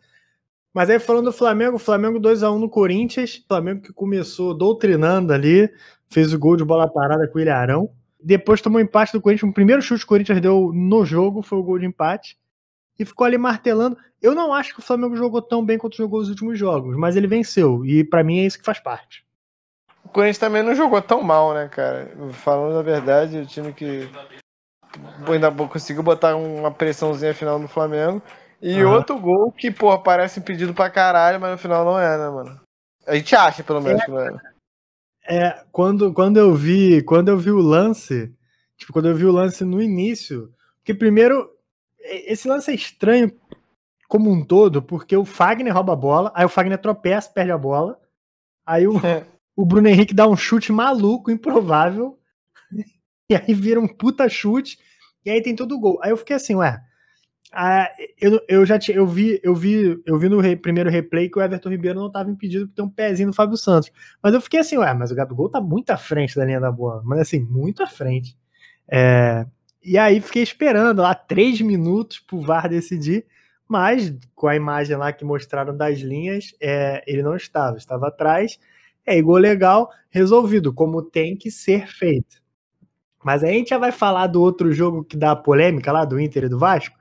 Mas 0.73 0.89
aí 0.89 0.97
falando 0.97 1.25
do 1.25 1.33
Flamengo, 1.33 1.77
Flamengo 1.77 2.19
2 2.19 2.41
a 2.41 2.51
1 2.51 2.57
no 2.57 2.69
Corinthians, 2.69 3.43
Flamengo 3.47 3.81
que 3.81 3.93
começou 3.93 4.55
doutrinando 4.55 5.31
ali, 5.31 5.69
fez 6.09 6.33
o 6.33 6.39
gol 6.39 6.57
de 6.57 6.63
bola 6.63 6.91
parada 6.91 7.27
com 7.27 7.37
o 7.37 7.41
Ilharão. 7.41 7.91
Depois 8.19 8.61
tomou 8.61 8.79
empate 8.79 9.11
do 9.11 9.21
Corinthians. 9.21 9.51
O 9.51 9.53
primeiro 9.53 9.81
chute 9.81 9.99
que 9.99 10.05
o 10.05 10.07
Corinthians 10.07 10.41
deu 10.41 10.71
no 10.73 11.05
jogo 11.05 11.41
foi 11.43 11.59
o 11.59 11.63
gol 11.63 11.77
de 11.77 11.85
empate. 11.85 12.37
E 12.97 13.05
ficou 13.05 13.25
ali 13.25 13.37
martelando. 13.37 13.97
Eu 14.21 14.33
não 14.33 14.53
acho 14.53 14.73
que 14.73 14.79
o 14.79 14.83
Flamengo 14.83 15.15
jogou 15.15 15.41
tão 15.41 15.63
bem 15.63 15.77
quanto 15.77 15.97
jogou 15.97 16.21
os 16.21 16.29
últimos 16.29 16.57
jogos, 16.57 16.95
mas 16.95 17.15
ele 17.15 17.27
venceu. 17.27 17.85
E 17.85 18.03
para 18.03 18.23
mim 18.23 18.39
é 18.39 18.45
isso 18.45 18.57
que 18.57 18.65
faz 18.65 18.79
parte. 18.79 19.25
O 20.13 20.21
Corinthians 20.21 20.37
também 20.37 20.61
não 20.61 20.75
jogou 20.75 21.01
tão 21.01 21.23
mal, 21.23 21.55
né, 21.55 21.67
cara? 21.67 22.07
Falando 22.33 22.77
a 22.77 22.83
verdade, 22.83 23.39
o 23.39 23.47
time 23.47 23.73
que 23.73 24.07
ainda 25.27 25.51
conseguiu 25.51 26.03
botar 26.03 26.35
uma 26.35 26.69
pressãozinha 26.69 27.33
final 27.33 27.57
no 27.57 27.67
Flamengo. 27.67 28.21
E 28.61 28.83
uhum. 28.83 28.91
outro 28.93 29.19
gol 29.19 29.51
que, 29.51 29.71
pô, 29.71 29.97
parece 29.97 30.39
impedido 30.39 30.71
pra 30.71 30.87
caralho, 30.87 31.41
mas 31.41 31.53
no 31.53 31.57
final 31.57 31.83
não 31.83 31.99
é, 31.99 32.15
né, 32.15 32.29
mano? 32.29 32.61
A 33.07 33.15
gente 33.15 33.35
acha, 33.35 33.63
pelo 33.63 33.81
menos, 33.81 34.03
é, 34.03 34.05
que 34.05 34.11
não 34.11 34.19
é. 34.19 34.37
É, 35.25 35.63
quando, 35.71 36.13
quando 36.13 36.37
eu 36.37 36.53
vi, 36.53 37.01
quando 37.01 37.29
eu 37.29 37.37
vi 37.39 37.49
o 37.49 37.57
lance, 37.57 38.31
tipo, 38.77 38.93
quando 38.93 39.09
eu 39.09 39.15
vi 39.15 39.25
o 39.25 39.31
lance 39.31 39.65
no 39.65 39.81
início, 39.81 40.53
que 40.83 40.93
primeiro 40.93 41.49
esse 41.99 42.47
lance 42.47 42.69
é 42.69 42.75
estranho 42.75 43.31
como 44.07 44.29
um 44.29 44.45
todo, 44.45 44.79
porque 44.79 45.17
o 45.17 45.25
Fagner 45.25 45.73
rouba 45.73 45.93
a 45.93 45.95
bola, 45.95 46.31
aí 46.35 46.45
o 46.45 46.49
Fagner 46.49 46.77
tropeça, 46.77 47.31
perde 47.31 47.51
a 47.51 47.57
bola, 47.57 47.99
aí 48.63 48.87
o, 48.87 49.03
é. 49.03 49.25
o 49.55 49.65
Bruno 49.65 49.87
Henrique 49.87 50.13
dá 50.13 50.27
um 50.27 50.35
chute 50.35 50.71
maluco, 50.71 51.31
improvável, 51.31 52.17
e 53.29 53.35
aí 53.35 53.53
vira 53.53 53.79
um 53.79 53.87
puta 53.87 54.27
chute, 54.29 54.77
e 55.25 55.29
aí 55.29 55.41
tem 55.41 55.55
todo 55.55 55.75
o 55.75 55.79
gol. 55.79 55.99
Aí 56.01 56.11
eu 56.11 56.17
fiquei 56.17 56.35
assim, 56.35 56.55
ué, 56.55 56.81
eu, 58.19 58.41
eu 58.47 58.65
já 58.65 58.79
tinha, 58.79 58.97
eu 58.97 59.05
vi, 59.05 59.39
eu 59.43 59.53
vi, 59.53 60.01
eu 60.05 60.17
vi 60.17 60.27
no 60.27 60.39
re, 60.39 60.55
primeiro 60.55 60.89
replay 60.89 61.29
que 61.29 61.37
o 61.37 61.41
Everton 61.41 61.69
Ribeiro 61.69 61.99
não 61.99 62.07
estava 62.07 62.29
impedido 62.29 62.67
por 62.67 62.73
ter 62.73 62.81
um 62.81 62.89
pezinho 62.89 63.27
no 63.27 63.33
Fábio 63.33 63.57
Santos. 63.57 63.91
Mas 64.21 64.33
eu 64.33 64.41
fiquei 64.41 64.59
assim, 64.59 64.77
ué, 64.77 64.93
mas 64.93 65.11
o 65.11 65.15
Gabigol 65.15 65.49
tá 65.49 65.61
muito 65.61 65.91
à 65.91 65.97
frente 65.97 66.35
da 66.35 66.45
linha 66.45 66.59
da 66.59 66.71
bola, 66.71 67.01
mas 67.05 67.19
assim, 67.19 67.39
muito 67.39 67.83
à 67.83 67.87
frente. 67.87 68.35
É, 68.89 69.45
e 69.83 69.97
aí 69.97 70.19
fiquei 70.19 70.41
esperando 70.41 71.01
lá 71.01 71.13
três 71.13 71.61
minutos 71.61 72.19
pro 72.19 72.41
VAR 72.41 72.67
decidir, 72.67 73.25
mas 73.67 74.13
com 74.35 74.47
a 74.47 74.55
imagem 74.55 74.95
lá 74.97 75.13
que 75.13 75.23
mostraram 75.23 75.75
das 75.75 75.99
linhas, 75.99 76.55
é, 76.61 77.03
ele 77.05 77.21
não 77.21 77.35
estava, 77.35 77.77
estava 77.77 78.07
atrás. 78.07 78.59
É 79.05 79.17
igual 79.17 79.37
legal, 79.37 79.89
resolvido, 80.09 80.73
como 80.73 81.01
tem 81.01 81.35
que 81.35 81.51
ser 81.51 81.87
feito. 81.87 82.41
Mas 83.23 83.43
a 83.43 83.47
gente 83.47 83.69
já 83.69 83.77
vai 83.77 83.91
falar 83.91 84.27
do 84.27 84.41
outro 84.41 84.71
jogo 84.71 85.03
que 85.03 85.17
dá 85.17 85.35
polêmica 85.35 85.91
lá, 85.91 86.05
do 86.05 86.19
Inter 86.19 86.45
e 86.45 86.49
do 86.49 86.59
Vasco, 86.59 86.95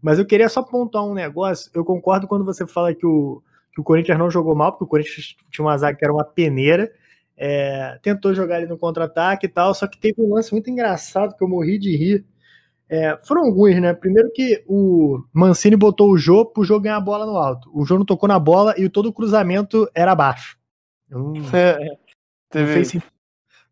mas 0.00 0.18
eu 0.18 0.26
queria 0.26 0.48
só 0.48 0.62
pontuar 0.62 1.04
um 1.04 1.14
negócio. 1.14 1.70
Eu 1.74 1.84
concordo 1.84 2.26
quando 2.28 2.44
você 2.44 2.66
fala 2.66 2.94
que 2.94 3.06
o, 3.06 3.42
que 3.74 3.80
o 3.80 3.84
Corinthians 3.84 4.18
não 4.18 4.30
jogou 4.30 4.54
mal, 4.54 4.72
porque 4.72 4.84
o 4.84 4.88
Corinthians 4.88 5.36
tinha 5.50 5.64
uma 5.64 5.76
zaga 5.76 5.96
que 5.96 6.04
era 6.04 6.12
uma 6.12 6.24
peneira. 6.24 6.90
É, 7.36 7.98
tentou 8.02 8.34
jogar 8.34 8.56
ali 8.56 8.66
no 8.66 8.78
contra-ataque 8.78 9.46
e 9.46 9.48
tal, 9.48 9.74
só 9.74 9.86
que 9.86 9.98
teve 9.98 10.22
um 10.22 10.34
lance 10.34 10.52
muito 10.52 10.70
engraçado 10.70 11.36
que 11.36 11.44
eu 11.44 11.48
morri 11.48 11.78
de 11.78 11.96
rir. 11.96 12.24
É, 12.88 13.18
foram 13.24 13.44
alguns, 13.44 13.80
né? 13.80 13.92
Primeiro 13.94 14.30
que 14.32 14.62
o 14.66 15.20
Mancini 15.32 15.76
botou 15.76 16.10
o 16.10 16.16
Jô 16.16 16.46
pro 16.46 16.64
jogo 16.64 16.82
ganhar 16.82 16.96
a 16.96 17.00
bola 17.00 17.26
no 17.26 17.36
alto. 17.36 17.70
O 17.74 17.84
Jô 17.84 17.98
não 17.98 18.04
tocou 18.04 18.28
na 18.28 18.38
bola 18.38 18.74
e 18.78 18.88
todo 18.88 19.06
o 19.06 19.12
cruzamento 19.12 19.90
era 19.94 20.14
baixo. 21.10 21.24
Não, 21.24 21.32
não, 22.54 22.66
fez, 22.66 22.94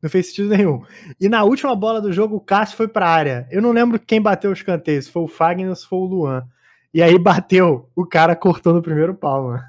não 0.02 0.10
fez 0.10 0.26
sentido 0.26 0.50
nenhum. 0.50 0.82
E 1.20 1.28
na 1.28 1.44
última 1.44 1.74
bola 1.74 2.00
do 2.00 2.12
jogo, 2.12 2.36
o 2.36 2.40
Cássio 2.40 2.76
foi 2.76 2.88
pra 2.88 3.08
área. 3.08 3.48
Eu 3.50 3.62
não 3.62 3.72
lembro 3.72 3.98
quem 3.98 4.20
bateu 4.20 4.50
os 4.50 4.62
canteiros, 4.62 5.06
se 5.06 5.10
foi 5.10 5.22
o 5.22 5.28
Fagner 5.28 5.68
ou 5.68 5.76
se 5.76 5.86
foi 5.86 5.98
o 5.98 6.04
Luan. 6.04 6.46
E 6.92 7.02
aí 7.02 7.18
bateu, 7.18 7.88
o 7.96 8.06
cara 8.06 8.36
cortou 8.36 8.74
no 8.74 8.82
primeiro 8.82 9.14
pau, 9.14 9.44
mano. 9.44 9.62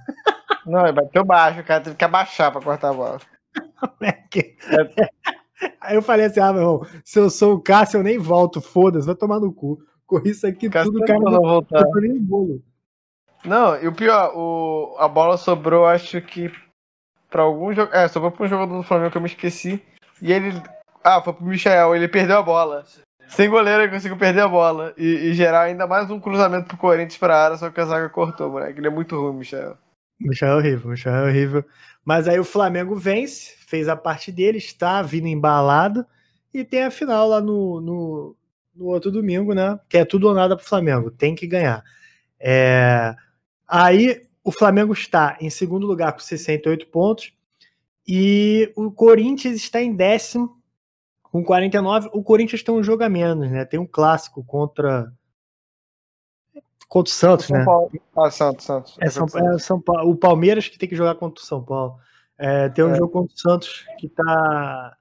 Não, 0.65 0.83
ele 0.83 0.93
bateu 0.93 1.23
baixo, 1.23 1.59
o 1.59 1.63
cara 1.63 1.81
teve 1.81 1.95
que 1.95 2.03
abaixar 2.03 2.51
pra 2.51 2.61
cortar 2.61 2.89
a 2.89 2.93
bola. 2.93 3.19
é. 4.01 5.09
Aí 5.79 5.95
eu 5.95 6.01
falei 6.01 6.25
assim: 6.25 6.39
ah, 6.39 6.51
meu 6.51 6.61
irmão, 6.61 6.87
se 7.03 7.19
eu 7.19 7.29
sou 7.29 7.55
o 7.55 7.61
Cássio, 7.61 7.99
eu 7.99 8.03
nem 8.03 8.17
volto, 8.17 8.59
foda-se, 8.59 9.05
vai 9.05 9.15
tomar 9.15 9.39
no 9.39 9.53
cu. 9.53 9.79
Corri 10.05 10.31
isso 10.31 10.45
aqui 10.45 10.69
Cássio 10.69 10.91
tudo, 10.91 11.05
cara. 11.05 11.19
Não, 11.19 11.41
voltar. 11.41 11.83
não, 13.45 13.81
e 13.81 13.87
o 13.87 13.93
pior, 13.93 14.33
o, 14.35 14.95
a 14.99 15.07
bola 15.07 15.37
sobrou, 15.37 15.85
acho 15.85 16.21
que 16.21 16.51
pra 17.35 17.43
algum 17.43 17.73
jogo. 17.73 17.93
É, 17.93 18.07
sobrou 18.07 18.31
pra 18.31 18.45
um 18.45 18.47
jogador 18.47 18.77
do 18.77 18.83
Flamengo 18.83 19.11
que 19.11 19.17
eu 19.17 19.21
me 19.21 19.27
esqueci. 19.27 19.83
E 20.21 20.31
ele. 20.31 20.53
Ah, 21.03 21.21
foi 21.21 21.33
pro 21.33 21.45
Michel, 21.45 21.93
ele 21.93 22.07
perdeu 22.07 22.37
a 22.37 22.41
bola. 22.41 22.85
Sem 23.27 23.49
goleiro 23.49 23.83
ele 23.83 23.91
conseguiu 23.91 24.17
perder 24.17 24.41
a 24.41 24.47
bola. 24.47 24.93
E, 24.97 25.03
e 25.03 25.33
gerar 25.33 25.63
ainda 25.63 25.85
mais 25.85 26.09
um 26.09 26.17
cruzamento 26.17 26.67
pro 26.67 26.77
Corinthians 26.77 27.17
pra 27.17 27.43
área, 27.43 27.57
só 27.57 27.69
que 27.69 27.81
a 27.81 27.85
zaga 27.85 28.07
cortou, 28.07 28.49
moleque. 28.49 28.79
Ele 28.79 28.87
é 28.87 28.89
muito 28.89 29.19
ruim, 29.19 29.35
Michel. 29.35 29.77
Michel 30.17 30.47
é 30.47 30.55
horrível, 30.55 30.91
Michel 30.91 31.13
é 31.13 31.23
horrível. 31.25 31.65
Mas 32.05 32.25
aí 32.29 32.39
o 32.39 32.45
Flamengo 32.45 32.95
vence, 32.95 33.53
fez 33.67 33.89
a 33.89 33.97
parte 33.97 34.31
dele, 34.31 34.57
está 34.57 35.01
vindo 35.01 35.27
embalado. 35.27 36.05
E 36.53 36.63
tem 36.63 36.85
a 36.85 36.91
final 36.91 37.27
lá 37.27 37.41
no, 37.41 37.81
no, 37.81 38.35
no 38.73 38.85
outro 38.85 39.11
domingo, 39.11 39.53
né? 39.53 39.77
Que 39.89 39.97
é 39.97 40.05
tudo 40.05 40.29
ou 40.29 40.33
nada 40.33 40.55
pro 40.55 40.65
Flamengo. 40.65 41.11
Tem 41.11 41.35
que 41.35 41.45
ganhar. 41.45 41.83
É... 42.39 43.13
Aí 43.67 44.24
o 44.45 44.51
Flamengo 44.51 44.93
está 44.93 45.35
em 45.41 45.49
segundo 45.49 45.85
lugar 45.85 46.13
com 46.13 46.19
68 46.19 46.87
pontos. 46.87 47.33
E 48.07 48.71
o 48.75 48.91
Corinthians 48.91 49.55
está 49.55 49.81
em 49.81 49.93
décimo 49.93 50.61
com 51.23 51.43
49. 51.43 52.09
O 52.13 52.23
Corinthians 52.23 52.61
tem 52.63 52.73
um 52.73 52.83
jogo 52.83 53.03
a 53.03 53.09
menos, 53.09 53.49
né? 53.51 53.65
Tem 53.65 53.79
um 53.79 53.87
clássico 53.87 54.43
contra 54.43 55.11
Contra 56.87 57.11
o 57.11 57.13
Santos, 57.15 57.47
São 57.47 57.57
né? 57.57 57.65
Paulo. 57.65 57.91
Ah, 58.15 58.29
Santos, 58.29 58.65
Santos. 58.65 58.95
É 59.01 59.09
São, 59.09 59.25
é 59.25 59.57
São 59.57 59.81
Paulo. 59.81 60.11
O 60.11 60.15
Palmeiras 60.15 60.67
que 60.69 60.77
tem 60.77 60.87
que 60.87 60.95
jogar 60.95 61.15
contra 61.15 61.41
o 61.43 61.45
São 61.45 61.63
Paulo. 61.63 61.95
É, 62.37 62.69
tem 62.69 62.85
um 62.85 62.91
É. 62.93 62.95
jogo 62.95 63.11
contra 63.11 63.33
o 63.33 63.37
Santos 63.39 63.85
que 63.97 64.07
tá 64.07 64.95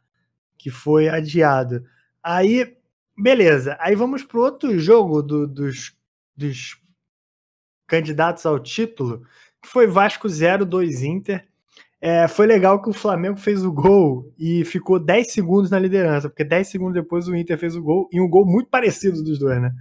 que 0.56 0.70
foi 0.70 1.10
adiado. 1.10 1.84
Aí, 2.22 2.74
beleza. 3.18 3.76
Aí 3.78 3.94
vamos 3.94 4.24
pro 4.24 4.40
outro 4.40 4.78
jogo 4.78 5.22
do- 5.22 5.46
dos, 5.46 5.94
dos 6.34 6.80
candidatos 7.94 8.44
ao 8.44 8.58
título, 8.58 9.22
que 9.62 9.68
foi 9.68 9.86
Vasco 9.86 10.26
0-2 10.26 11.02
Inter. 11.02 11.46
É, 12.00 12.26
foi 12.26 12.46
legal 12.46 12.82
que 12.82 12.90
o 12.90 12.92
Flamengo 12.92 13.38
fez 13.38 13.64
o 13.64 13.72
gol 13.72 14.30
e 14.38 14.64
ficou 14.64 14.98
10 14.98 15.32
segundos 15.32 15.70
na 15.70 15.78
liderança, 15.78 16.28
porque 16.28 16.44
10 16.44 16.68
segundos 16.68 16.94
depois 16.94 17.28
o 17.28 17.36
Inter 17.36 17.56
fez 17.56 17.76
o 17.76 17.82
gol, 17.82 18.08
e 18.12 18.20
um 18.20 18.28
gol 18.28 18.44
muito 18.44 18.68
parecido 18.68 19.22
dos 19.22 19.38
dois, 19.38 19.62
né? 19.62 19.72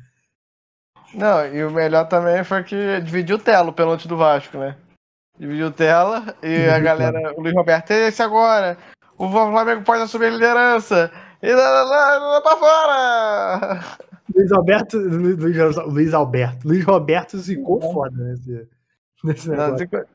Não, 1.13 1.45
e 1.45 1.63
o 1.65 1.71
melhor 1.71 2.07
também 2.07 2.43
foi 2.43 2.63
que 2.63 3.01
dividiu 3.01 3.37
tela 3.37 3.69
o 3.69 3.73
pênalti 3.73 4.07
do 4.07 4.15
Vasco, 4.15 4.57
né? 4.57 4.77
Dividiu 5.37 5.71
tela 5.71 6.35
e 6.41 6.69
a 6.69 6.79
galera, 6.79 7.33
o 7.35 7.41
Luiz 7.41 7.53
Roberto, 7.53 7.91
é 7.91 8.07
esse 8.07 8.21
agora! 8.21 8.77
O 9.17 9.29
Flamengo 9.29 9.83
pode 9.83 10.03
assumir 10.03 10.27
a 10.27 10.29
liderança! 10.29 11.11
E 11.41 11.51
lá, 11.51 11.69
lá, 11.69 11.83
lá, 11.83 12.17
lá 12.17 12.41
pra 12.41 12.57
fora! 12.57 14.12
Luiz 14.33 14.51
Alberto, 14.51 14.97
Luiz, 14.97 15.37
Luiz- 15.87 16.13
Alberto, 16.13 16.67
Luiz 16.67 16.83
Roberto 16.85 17.37
zicou 17.37 17.81
foda 17.81 18.15
nesse, 18.23 18.67
nesse 19.23 19.49
Não, 19.49 19.77
zicou- 19.77 20.05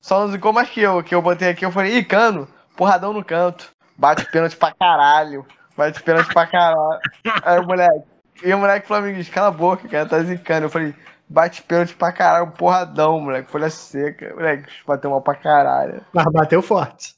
só 0.00 0.20
não 0.20 0.32
zicou 0.32 0.52
mais 0.52 0.68
que 0.70 0.80
eu, 0.80 1.02
que 1.02 1.14
eu 1.14 1.20
botei 1.20 1.48
aqui, 1.48 1.64
eu 1.64 1.70
falei, 1.72 1.98
ih, 1.98 2.04
cano, 2.04 2.48
porradão 2.76 3.12
no 3.12 3.24
canto. 3.24 3.70
Bate 3.98 4.24
pênalti 4.30 4.56
pra 4.56 4.72
caralho. 4.72 5.44
Bate 5.76 6.02
pênalti 6.02 6.32
pra 6.32 6.46
caralho. 6.46 7.00
Aí 7.44 7.58
o 7.58 7.66
moleque, 7.66 8.02
e 8.42 8.54
o 8.54 8.58
moleque 8.58 8.86
flamenguista, 8.86 9.34
cala 9.34 9.48
a 9.48 9.52
boca, 9.52 9.86
cara, 9.88 10.08
tá 10.08 10.22
zicando. 10.22 10.66
Eu 10.66 10.70
falei, 10.70 10.94
bate 11.28 11.62
pênalti 11.62 11.94
pra 11.94 12.10
caralho, 12.12 12.50
porradão, 12.52 13.20
moleque, 13.20 13.50
folha 13.50 13.68
seca. 13.68 14.34
Moleque, 14.34 14.70
bateu 14.86 15.10
mal 15.10 15.20
pra 15.20 15.34
caralho. 15.34 16.00
Mas 16.14 16.24
bateu 16.32 16.62
forte. 16.62 17.14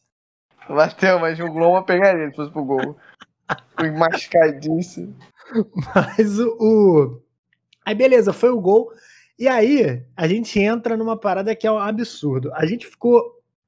Bateu, 0.68 1.20
mas 1.20 1.38
o 1.38 1.46
uma 1.46 1.84
pegaria 1.84 2.28
se 2.30 2.36
fosse 2.36 2.50
pro 2.50 2.64
gol. 2.64 2.96
Fui 3.78 3.90
mascadíssimo. 3.92 5.14
Mas 5.94 6.38
o, 6.38 7.22
Aí 7.84 7.94
beleza, 7.94 8.32
foi 8.32 8.50
o 8.50 8.60
gol. 8.60 8.92
E 9.38 9.48
aí 9.48 10.02
a 10.16 10.28
gente 10.28 10.58
entra 10.58 10.96
numa 10.96 11.16
parada 11.16 11.54
que 11.54 11.66
é 11.66 11.72
um 11.72 11.78
absurdo. 11.78 12.52
A 12.54 12.64
gente 12.64 12.86
ficou 12.86 13.22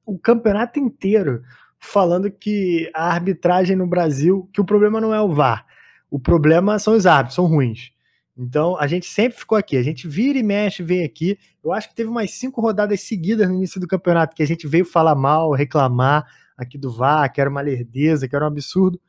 o 0.05 0.17
campeonato 0.17 0.79
inteiro 0.79 1.41
falando 1.77 2.31
que 2.31 2.89
a 2.93 3.09
arbitragem 3.11 3.75
no 3.75 3.87
Brasil, 3.87 4.49
que 4.53 4.61
o 4.61 4.65
problema 4.65 5.01
não 5.01 5.13
é 5.13 5.21
o 5.21 5.33
VAR. 5.33 5.65
O 6.09 6.19
problema 6.19 6.79
são 6.79 6.95
os 6.95 7.05
árbitros, 7.05 7.35
são 7.35 7.45
ruins. 7.45 7.91
Então 8.37 8.77
a 8.77 8.87
gente 8.87 9.05
sempre 9.05 9.37
ficou 9.37 9.57
aqui. 9.57 9.75
A 9.75 9.83
gente 9.83 10.07
vira 10.07 10.37
e 10.39 10.43
mexe, 10.43 10.81
vem 10.81 11.03
aqui. 11.03 11.37
Eu 11.63 11.73
acho 11.73 11.89
que 11.89 11.95
teve 11.95 12.09
umas 12.09 12.31
cinco 12.31 12.61
rodadas 12.61 13.01
seguidas 13.01 13.47
no 13.49 13.55
início 13.55 13.79
do 13.79 13.87
campeonato 13.87 14.35
que 14.35 14.43
a 14.43 14.47
gente 14.47 14.67
veio 14.67 14.85
falar 14.85 15.15
mal, 15.15 15.51
reclamar 15.51 16.25
aqui 16.57 16.77
do 16.77 16.91
VAR, 16.91 17.31
que 17.31 17.41
era 17.41 17.49
uma 17.49 17.61
lerdeza, 17.61 18.27
que 18.27 18.35
era 18.35 18.45
um 18.45 18.47
absurdo. 18.47 18.99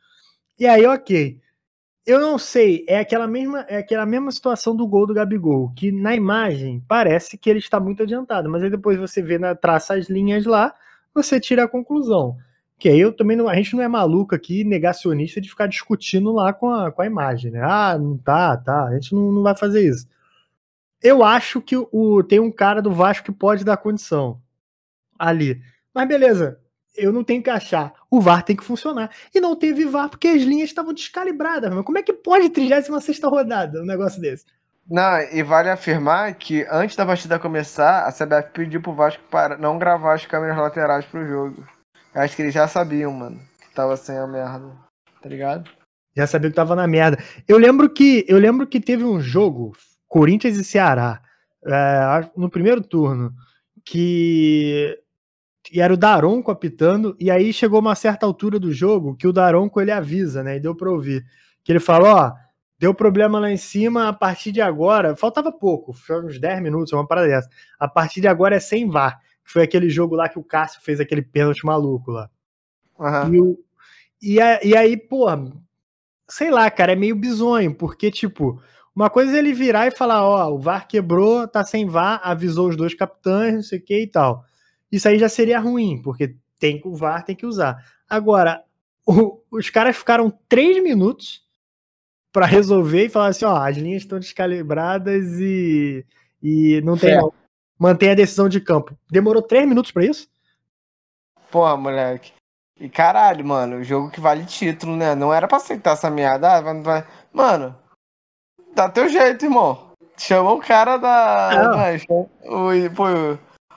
E 0.59 0.67
aí, 0.67 0.85
ok. 0.87 1.41
Eu 2.07 2.21
não 2.21 2.39
sei, 2.39 2.85
é 2.89 3.01
aquela 3.01 3.27
mesma, 3.27 3.63
é 3.69 3.79
aquela 3.79 4.07
mesma 4.07 4.31
situação 4.31 4.77
do 4.77 4.87
gol 4.87 5.09
do 5.09 5.15
Gabigol, 5.15 5.73
que 5.75 5.91
na 5.91 6.15
imagem 6.15 6.81
parece 6.87 7.37
que 7.37 7.51
ele 7.51 7.59
está 7.59 7.81
muito 7.81 8.05
adiantado, 8.05 8.49
mas 8.49 8.63
aí 8.63 8.71
depois 8.71 8.97
você 8.97 9.21
vê 9.21 9.39
na 9.39 9.57
traça 9.57 9.95
as 9.95 10.09
linhas 10.09 10.47
lá, 10.47 10.73
você 11.13 11.41
tira 11.41 11.65
a 11.65 11.69
conclusão. 11.69 12.37
Que 12.79 12.89
aí 12.91 13.01
eu 13.01 13.13
também 13.13 13.37
não, 13.37 13.49
a 13.49 13.57
gente 13.57 13.75
não 13.75 13.83
é 13.83 13.89
maluco 13.89 14.37
aqui, 14.37 14.63
negacionista 14.63 15.41
de 15.41 15.49
ficar 15.49 15.67
discutindo 15.67 16.31
lá 16.33 16.53
com 16.53 16.71
a, 16.71 16.93
com 16.93 17.03
a 17.03 17.07
imagem, 17.07 17.51
né? 17.51 17.61
Ah, 17.63 17.99
não 17.99 18.17
tá, 18.17 18.57
tá, 18.57 18.85
a 18.85 18.95
gente 18.95 19.13
não, 19.13 19.33
não 19.33 19.43
vai 19.43 19.57
fazer 19.57 19.89
isso. 19.89 20.07
Eu 21.03 21.25
acho 21.25 21.61
que 21.61 21.77
o, 21.77 22.23
tem 22.23 22.39
um 22.39 22.53
cara 22.53 22.81
do 22.81 22.93
Vasco 22.93 23.25
que 23.25 23.33
pode 23.33 23.65
dar 23.65 23.77
condição 23.79 24.41
ali. 25.19 25.61
Mas 25.95 26.07
beleza, 26.09 26.61
eu 26.97 27.13
não 27.13 27.25
tenho 27.25 27.43
que 27.43 27.51
achar. 27.51 27.93
O 28.11 28.21
VAR 28.21 28.43
tem 28.43 28.57
que 28.57 28.65
funcionar. 28.65 29.11
E 29.35 29.41
não 29.41 29.57
teve 29.57 29.85
VAR 29.85 30.09
porque 30.09 30.29
as 30.29 30.43
linhas 30.43 30.69
estavam 30.69 30.93
descalibradas. 30.93 31.73
Mas 31.73 31.85
como 31.85 31.99
é 31.99 32.03
que 32.03 32.13
pode 32.13 32.51
36 32.51 33.21
rodada 33.25 33.83
um 33.83 33.87
negócio 33.87 34.21
desse? 34.21 34.45
Não, 34.89 35.21
e 35.33 35.43
vale 35.43 35.69
afirmar 35.69 36.35
que 36.35 36.65
antes 36.71 36.95
da 36.95 37.05
partida 37.05 37.39
começar, 37.41 38.07
a 38.07 38.13
CBF 38.13 38.51
pediu 38.53 38.81
pro 38.81 38.95
Vasco 38.95 39.23
para 39.31 39.59
não 39.59 39.79
gravar 39.79 40.15
as 40.15 40.25
câmeras 40.25 40.57
laterais 40.57 41.05
pro 41.05 41.27
jogo. 41.27 41.67
Eu 42.15 42.23
acho 42.23 42.37
que 42.37 42.43
eles 42.43 42.55
já 42.55 42.69
sabiam, 42.69 43.13
mano, 43.13 43.39
que 43.61 43.75
tava 43.75 43.97
sem 43.97 44.17
a 44.17 44.27
merda. 44.27 44.71
Tá 45.21 45.29
ligado? 45.29 45.69
Já 46.17 46.27
sabia 46.27 46.51
que 46.51 46.57
tava 46.57 46.77
na 46.77 46.87
merda. 46.87 47.19
Eu 47.49 47.59
lembro 47.59 47.91
que 47.91 48.25
eu 48.29 48.39
lembro 48.39 48.67
que 48.67 48.81
teve 48.81 49.05
um 49.05 49.21
jogo, 49.21 49.77
Corinthians 50.07 50.57
e 50.57 50.65
Ceará, 50.65 51.21
é, 51.67 52.31
no 52.37 52.49
primeiro 52.49 52.81
turno, 52.81 53.35
que 53.85 54.97
e 55.73 55.81
era 55.81 55.93
o 55.93 55.97
Daronco 55.97 56.51
apitando, 56.51 57.17
e 57.19 57.31
aí 57.31 57.53
chegou 57.53 57.81
uma 57.81 57.95
certa 57.95 58.27
altura 58.27 58.59
do 58.59 58.73
jogo 58.73 59.17
que 59.17 59.27
o 59.27 59.33
Daronco 59.33 59.81
ele 59.81 59.91
avisa, 59.91 60.43
né? 60.43 60.57
E 60.57 60.61
deu 60.61 60.75
pra 60.75 60.91
ouvir. 60.91 61.25
Que 61.65 61.73
ele 61.73 61.81
falou: 61.81 62.09
ó, 62.09 62.33
deu 62.79 62.95
problema 62.95 63.39
lá 63.39 63.51
em 63.51 63.57
cima, 63.57 64.09
a 64.09 64.13
partir 64.13 64.53
de 64.53 64.61
agora, 64.61 65.17
faltava 65.17 65.51
pouco, 65.53 65.93
foi 65.93 66.25
uns 66.25 66.39
10 66.39 66.61
minutos, 66.63 66.93
uma 66.93 67.07
parada 67.07 67.29
dessa. 67.29 67.49
A 67.79 67.89
partir 67.89 68.21
de 68.21 68.29
agora 68.29 68.57
é 68.57 68.61
sem 68.61 68.89
VAR. 68.89 69.19
Que 69.45 69.53
foi 69.53 69.63
aquele 69.63 69.89
jogo 69.89 70.15
lá 70.17 70.29
que 70.29 70.39
o 70.39 70.45
Cássio 70.45 70.81
fez 70.83 70.99
aquele 71.01 71.23
pênalti 71.23 71.65
maluco 71.65 72.11
lá. 72.11 72.29
Aham. 72.99 73.33
E, 73.35 73.41
o- 73.41 73.59
e, 74.23 74.41
a- 74.41 74.61
e 74.65 74.77
aí, 74.77 74.97
pô, 74.97 75.27
sei 76.29 76.51
lá, 76.51 76.71
cara, 76.71 76.93
é 76.93 76.97
meio 76.97 77.15
bizonho, 77.17 77.75
porque, 77.75 78.11
tipo, 78.11 78.61
uma 78.95 79.09
coisa 79.11 79.37
é 79.37 79.39
ele 79.39 79.53
virar 79.53 79.87
e 79.87 79.91
falar, 79.91 80.25
ó, 80.25 80.51
o 80.53 80.59
VAR 80.59 80.89
quebrou, 80.89 81.47
tá 81.47 81.65
sem 81.65 81.87
VAR, 81.87 82.21
avisou 82.25 82.69
os 82.69 82.77
dois 82.77 82.95
capitães, 82.95 83.55
não 83.55 83.63
sei 83.63 83.79
o 83.79 83.83
que 83.85 84.03
e 84.03 84.07
tal. 84.07 84.45
Isso 84.97 85.09
aí 85.09 85.19
já 85.19 85.29
seria 85.29 85.59
ruim, 85.61 86.01
porque 86.03 86.35
tem 86.59 86.81
que 86.81 86.89
o 86.89 86.95
VAR 86.95 87.25
tem 87.25 87.37
que 87.37 87.45
usar. 87.47 87.85
Agora, 88.09 88.63
o- 89.05 89.41
os 89.51 89.69
caras 89.71 89.97
ficaram 89.97 90.33
três 90.49 90.83
minutos 90.83 91.45
pra 92.33 92.47
resolver 92.47 93.05
e 93.07 93.09
falar 93.09 93.29
assim, 93.29 93.45
ó, 93.45 93.57
as 93.57 93.77
linhas 93.77 94.03
estão 94.03 94.19
descalibradas 94.19 95.39
e, 95.41 96.05
e 96.43 96.81
não 96.83 96.97
tem 96.97 97.17
não. 97.17 97.33
Mantém 97.79 98.11
a 98.11 98.15
decisão 98.15 98.49
de 98.49 98.61
campo. 98.61 98.97
Demorou 99.11 99.43
três 99.43 99.69
minutos 99.69 99.91
pra 99.91 100.05
isso? 100.05 100.29
Porra, 101.51 101.77
moleque. 101.77 102.33
E 102.79 102.89
caralho, 102.89 103.45
mano, 103.45 103.77
o 103.77 103.85
jogo 103.85 104.11
que 104.11 104.21
vale 104.21 104.45
título, 104.45 104.97
né? 104.97 105.15
Não 105.15 105.33
era 105.33 105.47
pra 105.47 105.57
aceitar 105.59 105.93
essa 105.93 106.11
merda. 106.11 106.59
Ah, 106.59 107.05
Mano, 107.33 107.77
dá 108.75 108.89
teu 108.89 109.09
jeito, 109.09 109.45
irmão. 109.45 109.91
Chama 110.19 110.53
o 110.53 110.59
cara 110.61 110.97
da. 110.97 111.51
Chama 111.99 112.29
o, 112.45 112.95
pô, 112.95 113.05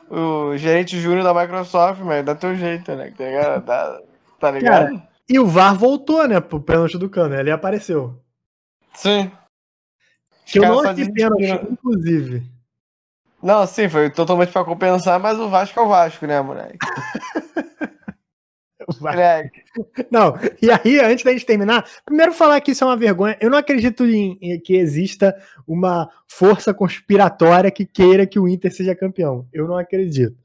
o, 0.10 0.58
gerente 0.58 1.00
júnior 1.00 1.24
da 1.24 1.34
Microsoft, 1.34 2.02
mas 2.02 2.26
dá 2.26 2.36
teu 2.36 2.56
jeito, 2.56 2.94
né? 2.96 3.12
Tá 3.18 3.24
ligado? 3.26 3.66
Dá- 3.66 4.02
tá 4.40 4.52
ligado? 4.52 5.02
E 5.28 5.40
o 5.40 5.46
VAR 5.46 5.76
voltou, 5.76 6.28
né, 6.28 6.40
pro 6.40 6.60
pênalti 6.60 6.98
do 6.98 7.10
Cano, 7.10 7.36
ele 7.36 7.52
apareceu. 7.52 8.20
Sim. 8.94 9.32
Que 10.46 10.58
eu 10.58 10.64
não 10.64 10.80
achei 10.82 11.12
pênalti, 11.12 11.72
inclusive. 11.72 12.44
Não, 13.42 13.66
sim, 13.68 13.88
foi 13.88 14.10
totalmente 14.10 14.52
pra 14.52 14.66
compensar, 14.66 15.20
mas 15.20 15.40
o 15.40 15.48
Vasco 15.48 15.80
é 15.80 15.84
o 15.84 15.88
Vasco, 15.88 16.26
né, 16.26 16.42
moleque? 16.42 16.78
Não, 20.12 20.36
e 20.62 20.70
aí, 20.70 21.00
antes 21.00 21.24
da 21.24 21.32
gente 21.32 21.46
terminar, 21.46 21.86
primeiro 22.06 22.34
falar 22.34 22.60
que 22.62 22.72
isso 22.72 22.84
é 22.84 22.88
uma 22.88 22.98
vergonha. 22.98 23.38
Eu 23.40 23.50
não 23.50 23.58
acredito 23.58 24.06
em, 24.06 24.38
em 24.42 24.60
que 24.60 24.76
exista 24.76 25.36
uma 25.68 26.10
força 26.28 26.74
conspiratória 26.74 27.72
que 27.72 27.86
queira 27.86 28.26
que 28.26 28.40
o 28.40 28.48
Inter 28.48 28.74
seja 28.74 28.96
campeão. 28.96 29.48
Eu 29.54 29.68
não 29.68 29.78
acredito. 29.78 30.38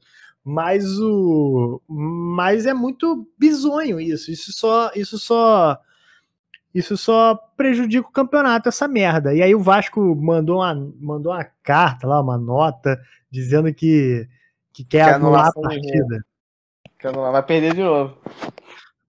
Mas 0.43 0.85
o. 0.99 1.81
Mas 1.87 2.67
é 2.67 2.73
muito 2.73 3.27
bizonho 3.37 3.99
isso. 3.99 4.31
Isso 4.31 4.51
só. 4.53 4.91
Isso 4.95 5.17
só. 5.17 5.79
Isso 6.71 6.97
só 6.97 7.35
prejudica 7.55 8.07
o 8.07 8.11
campeonato, 8.11 8.67
essa 8.67 8.85
merda. 8.85 9.33
E 9.33 9.41
aí 9.41 9.55
o 9.55 9.61
Vasco 9.61 10.13
mandou 10.13 10.57
uma, 10.57 10.75
mandou 10.99 11.31
uma 11.31 11.45
carta 11.63 12.05
lá, 12.05 12.21
uma 12.21 12.37
nota, 12.37 12.99
dizendo 13.31 13.73
que, 13.73 14.27
que 14.73 14.83
quer 14.83 15.05
Que 15.05 15.13
anular 15.13 15.47
a 15.47 15.53
partida. 15.53 16.25
Vai 17.11 17.43
perder 17.43 17.73
de 17.73 17.81
novo. 17.81 18.17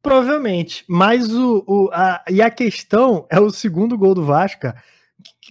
Provavelmente, 0.03 0.85
mas 0.89 1.33
o, 1.35 1.65
o 1.67 1.91
a, 1.93 2.23
e 2.31 2.41
a 2.41 2.51
questão 2.51 3.27
é 3.29 3.41
o 3.41 3.51
segundo 3.51 3.99
gol 3.99 4.15
do 4.15 4.25
Vasco, 4.25 4.73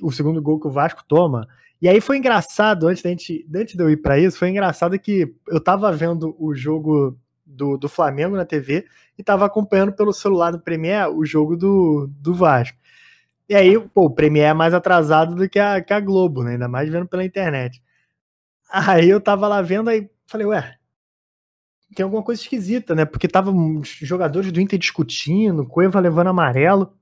o 0.02 0.12
segundo 0.12 0.42
gol 0.42 0.60
que 0.60 0.68
o 0.68 0.72
Vasco 0.72 1.04
toma. 1.08 1.48
E 1.82 1.90
aí 1.90 2.00
foi 2.00 2.18
engraçado, 2.18 2.88
antes, 2.88 3.04
da 3.04 3.10
gente, 3.10 3.46
antes 3.54 3.76
de 3.76 3.84
eu 3.84 3.90
ir 3.90 3.98
pra 3.98 4.18
isso, 4.18 4.40
foi 4.40 4.50
engraçado 4.50 4.98
que 4.98 5.36
eu 5.48 5.62
tava 5.62 5.92
vendo 5.92 6.36
o 6.40 6.56
jogo 6.56 7.20
do, 7.46 7.78
do 7.78 7.90
Flamengo 7.90 8.36
na 8.36 8.46
TV 8.46 8.86
e 9.18 9.24
tava 9.24 9.46
acompanhando 9.46 9.94
pelo 9.94 10.14
celular 10.14 10.52
no 10.52 10.60
Premiere 10.60 11.12
o 11.12 11.26
jogo 11.26 11.58
do, 11.58 12.10
do 12.10 12.34
Vasco. 12.34 12.78
E 13.48 13.54
aí, 13.54 13.80
pô, 13.90 14.06
o 14.06 14.10
Premiere 14.10 14.52
é 14.52 14.54
mais 14.54 14.74
atrasado 14.74 15.36
do 15.36 15.48
que 15.50 15.60
a, 15.60 15.82
que 15.82 15.94
a 15.94 16.00
Globo, 16.00 16.44
né? 16.44 16.54
Ainda 16.54 16.68
mais 16.68 16.90
vendo 16.90 17.08
pela 17.08 17.26
internet. 17.26 17.82
Aí 18.72 19.10
eu 19.10 19.22
tava 19.22 19.48
lá 19.48 19.62
vendo, 19.62 19.90
aí 19.90 20.10
falei, 20.26 20.48
ué, 20.48 20.75
tem 21.96 22.04
alguma 22.04 22.24
coisa 22.24 22.42
esquisita, 22.42 22.96
né? 22.96 23.06
Porque 23.06 23.28
tava 23.28 23.52
os 23.52 23.90
jogadores 24.02 24.52
do 24.52 24.60
Inter 24.62 24.80
discutindo, 24.80 25.66
Cueva 25.66 26.00
levando 26.00 26.28
amarelo. 26.28 26.94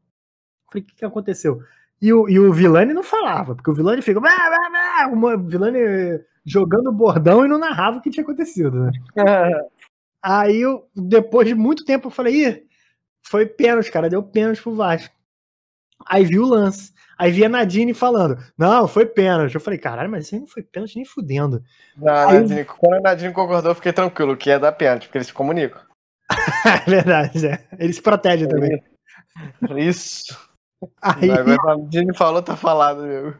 Falei, 0.72 0.84
o 0.84 0.88
que, 0.88 0.96
que 0.98 1.06
aconteceu? 1.06 1.62
E 2.02 2.13
o, 2.13 2.30
e 2.30 2.40
o 2.40 2.54
Vilani 2.54 2.94
não 2.94 3.04
falava, 3.04 3.56
porque 3.56 3.72
o 3.72 3.74
Vilani 3.75 4.02
fica. 4.02 4.20
"Bah, 4.20 4.30
bah, 4.30 4.70
bah", 4.72 5.04
ah, 5.04 5.08
uma 5.10 5.38
Vilani 5.38 5.80
jogando 6.46 6.92
bordão 6.92 7.46
e 7.46 7.50
não 7.50 7.58
narrava 7.60 7.98
o 7.98 8.02
que 8.02 8.10
tinha 8.12 8.24
acontecido, 8.24 8.86
né? 8.86 8.92
Aí 10.22 10.62
eu, 10.62 10.88
depois 10.96 11.48
de 11.48 11.56
muito 11.56 11.86
tempo, 11.86 12.08
eu 12.08 12.12
falei, 12.12 12.48
ih, 12.48 12.63
foi 13.24 13.46
pênalti, 13.46 13.92
cara, 13.92 14.10
deu 14.10 14.24
pênalti 14.24 14.62
pro 14.62 14.75
Vasco. 14.75 15.13
Aí 16.07 16.25
vi 16.25 16.39
o 16.39 16.45
lance. 16.45 16.93
Aí 17.17 17.31
vi 17.31 17.45
a 17.45 17.50
Nadine 17.50 17.93
falando, 17.93 18.38
não, 18.57 18.88
foi 18.88 19.05
pênalti. 19.05 19.55
Eu 19.55 19.62
falei, 19.62 19.79
caralho, 19.79 20.10
mas 20.10 20.25
isso 20.25 20.36
aí 20.36 20.41
não 20.41 20.48
foi 20.48 20.63
pênalti 20.63 20.95
nem 20.95 21.05
fudendo. 21.05 21.63
Não, 21.95 22.13
Aí- 22.29 22.39
Nadine, 22.39 22.65
quando 22.65 22.93
a 22.95 23.01
Nadine 23.01 23.33
concordou, 23.33 23.72
eu 23.72 23.75
fiquei 23.75 23.93
tranquilo, 23.93 24.36
que 24.36 24.50
é 24.50 24.60
da 24.60 24.72
pênalti, 24.72 25.05
porque 25.07 25.19
eles 25.19 25.27
se 25.27 25.33
comunicam. 25.33 25.81
é 26.65 26.89
verdade, 26.89 27.48
é. 27.48 27.63
Ele 27.77 27.93
se 27.93 28.01
protege 28.01 28.48
também. 28.48 28.81
Isso. 29.77 30.38
Aí, 31.01 31.31
Agora 31.31 31.57
a 31.62 31.77
Nadine 31.77 32.13
falou, 32.15 32.41
tá 32.41 32.57
falado, 32.57 33.03
meu. 33.03 33.33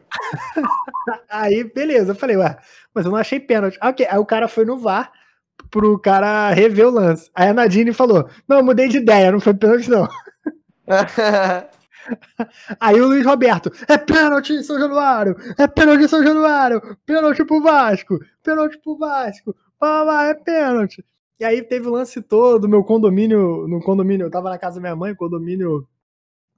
aí, 1.28 1.64
beleza. 1.64 2.12
Eu 2.12 2.16
falei, 2.16 2.36
ué, 2.36 2.56
mas 2.94 3.04
eu 3.04 3.10
não 3.10 3.18
achei 3.18 3.38
pênalti. 3.38 3.76
Ah, 3.80 3.90
ok. 3.90 4.06
Aí 4.08 4.18
o 4.18 4.24
cara 4.24 4.48
foi 4.48 4.64
no 4.64 4.78
VAR 4.78 5.12
pro 5.70 5.98
cara 5.98 6.50
rever 6.50 6.86
o 6.86 6.90
lance. 6.90 7.30
Aí 7.34 7.48
a 7.48 7.54
Nadine 7.54 7.92
falou, 7.92 8.28
não, 8.48 8.62
mudei 8.62 8.88
de 8.88 8.98
ideia, 8.98 9.32
não 9.32 9.40
foi 9.40 9.54
pênalti 9.54 9.90
não. 9.90 10.08
Aí 12.80 13.00
o 13.00 13.06
Luiz 13.06 13.24
Roberto, 13.24 13.70
é 13.88 13.96
pênalti 13.96 14.52
em 14.52 14.62
São 14.62 14.78
Januário, 14.78 15.36
é 15.58 15.66
pênalti 15.66 16.04
em 16.04 16.08
São 16.08 16.22
Januário, 16.22 16.80
pênalti 17.04 17.44
pro 17.44 17.62
Vasco, 17.62 18.18
pênalti 18.42 18.78
pro 18.78 18.96
Vasco, 18.96 19.54
ah, 19.80 20.24
é 20.24 20.34
pênalti. 20.34 21.04
E 21.38 21.44
aí 21.44 21.62
teve 21.62 21.88
o 21.88 21.90
lance 21.90 22.22
todo, 22.22 22.68
meu 22.68 22.84
condomínio, 22.84 23.66
no 23.66 23.80
condomínio, 23.80 24.26
eu 24.26 24.30
tava 24.30 24.50
na 24.50 24.58
casa 24.58 24.76
da 24.76 24.80
minha 24.80 24.96
mãe, 24.96 25.12
o 25.12 25.16
condomínio 25.16 25.86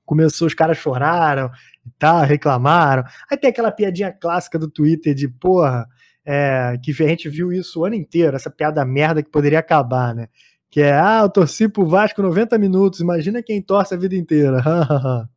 começou, 0.05 0.47
os 0.47 0.55
caras 0.55 0.79
choraram 0.79 1.51
e 1.85 1.91
tal, 1.99 2.21
reclamaram. 2.23 3.03
Aí 3.31 3.37
tem 3.37 3.51
aquela 3.51 3.73
piadinha 3.73 4.13
clássica 4.13 4.59
do 4.59 4.71
Twitter 4.71 5.15
de, 5.15 5.29
porra, 5.29 5.87
é, 6.25 6.79
que 6.83 6.91
a 7.03 7.09
gente 7.09 7.29
viu 7.29 7.53
isso 7.53 7.81
o 7.81 7.85
ano 7.85 7.95
inteiro, 7.95 8.37
essa 8.37 8.51
piada 8.51 8.85
merda 8.85 9.23
que 9.23 9.31
poderia 9.31 9.59
acabar, 9.59 10.15
né? 10.15 10.29
Que 10.71 10.83
é, 10.83 10.93
ah, 10.93 11.21
eu 11.23 11.31
torci 11.31 11.69
pro 11.69 11.87
Vasco 11.87 12.21
90 12.23 12.59
minutos, 12.59 13.01
imagina 13.01 13.43
quem 13.43 13.63
torce 13.63 13.95
a 13.95 13.97
vida 13.97 14.15
inteira. 14.17 14.63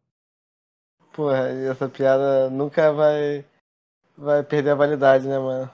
Porra, 1.13 1.51
e 1.51 1.67
essa 1.67 1.89
piada 1.89 2.49
nunca 2.49 2.91
vai, 2.93 3.43
vai 4.17 4.43
perder 4.43 4.71
a 4.71 4.75
validade, 4.75 5.27
né, 5.27 5.37
mano? 5.37 5.69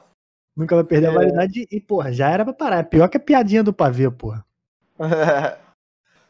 Nunca 0.55 0.75
vai 0.75 0.83
perder 0.83 1.07
a 1.07 1.11
É. 1.11 1.13
validade 1.13 1.67
e, 1.69 1.81
porra, 1.81 2.11
já 2.13 2.29
era 2.29 2.43
pra 2.45 2.53
parar. 2.53 2.79
É 2.79 2.83
pior 2.83 3.07
que 3.09 3.17
a 3.17 3.19
piadinha 3.19 3.63
do 3.63 3.73
pavê, 3.73 4.09
porra. 4.09 4.45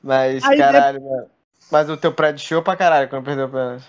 Mas, 0.01 0.43
Aí 0.43 0.57
caralho, 0.57 1.01
mano. 1.01 1.27
Mas 1.71 1.89
o 1.89 1.97
teu 1.97 2.13
prédio 2.13 2.45
chiou 2.45 2.61
pra 2.61 2.75
caralho 2.75 3.09
quando 3.09 3.25
perdeu 3.25 3.45
o 3.45 3.49
pênalti. 3.49 3.85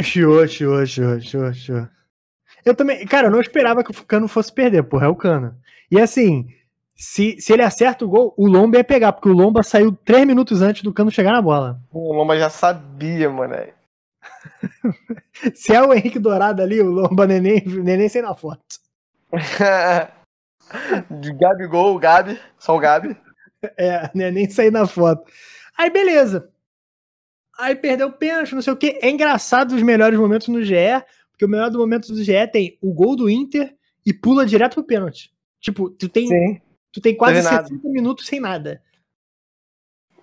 Chiou, 0.00 0.46
chiou, 0.48 0.84
chiou, 0.86 1.20
chiou, 1.20 1.52
chiou. 1.52 1.88
Eu 2.64 2.74
também, 2.74 3.04
cara, 3.06 3.26
eu 3.26 3.30
não 3.30 3.40
esperava 3.40 3.82
que 3.84 3.90
o 3.90 4.04
Cano 4.04 4.26
fosse 4.28 4.52
perder, 4.52 4.82
porra, 4.84 5.06
é 5.06 5.08
o 5.08 5.16
Cano. 5.16 5.56
E 5.90 6.00
assim, 6.00 6.48
se, 6.94 7.40
se 7.40 7.52
ele 7.52 7.62
acerta 7.62 8.04
o 8.04 8.08
gol, 8.08 8.34
o 8.36 8.46
Lomba 8.46 8.76
ia 8.78 8.84
pegar, 8.84 9.12
porque 9.12 9.28
o 9.28 9.32
Lomba 9.32 9.62
saiu 9.62 9.92
três 10.04 10.26
minutos 10.26 10.62
antes 10.62 10.82
do 10.82 10.92
Cano 10.92 11.10
chegar 11.10 11.32
na 11.32 11.42
bola. 11.42 11.80
O 11.92 12.12
Lomba 12.12 12.38
já 12.38 12.48
sabia, 12.48 13.28
mano. 13.28 13.54
Se 15.54 15.74
é 15.74 15.82
o 15.82 15.92
Henrique 15.92 16.18
Dourado 16.18 16.62
ali, 16.62 16.80
o 16.80 16.90
Lomba 16.90 17.26
neném, 17.26 17.62
neném 17.66 18.08
sem 18.08 18.22
na 18.22 18.34
foto. 18.34 18.62
De 21.20 21.32
Gabigol, 21.34 21.98
Gabi, 21.98 22.38
só 22.58 22.76
o 22.76 22.80
Gabi. 22.80 23.16
É, 23.76 24.10
neném 24.14 24.48
sair 24.48 24.70
na 24.70 24.86
foto. 24.86 25.30
Aí, 25.76 25.90
beleza. 25.90 26.50
Aí 27.58 27.76
perdeu 27.76 28.08
o 28.08 28.12
pênalti, 28.12 28.54
não 28.54 28.62
sei 28.62 28.72
o 28.72 28.76
quê. 28.76 28.98
É 29.02 29.10
engraçado 29.10 29.72
os 29.72 29.82
melhores 29.82 30.18
momentos 30.18 30.48
no 30.48 30.62
GE, 30.62 30.74
porque 31.30 31.44
o 31.44 31.48
melhor 31.48 31.70
do 31.70 31.78
momento 31.78 32.08
do 32.08 32.22
GE 32.22 32.46
tem 32.50 32.78
o 32.80 32.92
gol 32.92 33.14
do 33.14 33.28
Inter 33.28 33.74
e 34.04 34.12
pula 34.12 34.46
direto 34.46 34.74
pro 34.74 34.84
pênalti. 34.84 35.32
Tipo, 35.60 35.90
tu 35.90 36.08
tem, 36.08 36.26
Sim. 36.26 36.60
tu 36.90 37.00
tem 37.00 37.14
quase 37.14 37.34
Teve 37.34 37.44
nada. 37.54 37.68
60 37.68 37.88
minutos 37.88 38.26
sem 38.26 38.40
nada. 38.40 38.82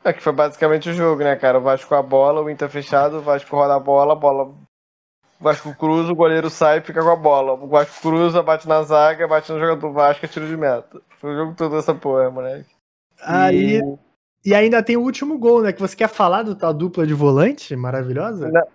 É 0.03 0.13
que 0.13 0.23
foi 0.23 0.31
basicamente 0.31 0.89
o 0.89 0.93
jogo, 0.93 1.23
né, 1.23 1.35
cara? 1.35 1.57
O 1.59 1.61
Vasco 1.61 1.89
com 1.89 1.95
a 1.95 2.01
bola, 2.01 2.41
o 2.41 2.49
Inter 2.49 2.69
fechado, 2.69 3.17
o 3.17 3.21
Vasco 3.21 3.55
roda 3.55 3.75
a 3.75 3.79
bola, 3.79 4.13
a 4.13 4.15
bola. 4.15 4.45
O 4.45 5.43
Vasco 5.43 5.73
cruza, 5.75 6.11
o 6.11 6.15
goleiro 6.15 6.49
sai 6.49 6.79
e 6.79 6.81
fica 6.81 7.01
com 7.01 7.09
a 7.09 7.15
bola. 7.15 7.53
O 7.53 7.67
Vasco 7.67 8.01
cruza, 8.01 8.41
bate 8.41 8.67
na 8.67 8.81
zaga, 8.83 9.27
bate 9.27 9.51
no 9.51 9.59
jogador 9.59 9.87
do 9.87 9.93
Vasco, 9.93 10.25
é 10.25 10.27
tiro 10.29 10.47
de 10.47 10.55
meta. 10.57 11.01
Foi 11.19 11.33
o 11.33 11.35
jogo 11.37 11.53
todo 11.55 11.77
essa 11.77 11.93
porra, 11.93 12.29
moleque. 12.29 12.69
Aí, 13.21 13.77
E- 13.77 13.97
e 14.45 14.55
ainda 14.55 14.81
tem 14.81 14.95
o 14.95 15.01
último 15.01 15.37
gol, 15.37 15.61
né? 15.61 15.73
Que 15.73 15.81
você 15.81 15.95
quer 15.95 16.07
falar 16.07 16.43
do 16.43 16.55
tal 16.55 16.73
dupla 16.73 17.05
de 17.05 17.13
volante 17.13 17.75
maravilhosa? 17.75 18.49
Não. 18.49 18.67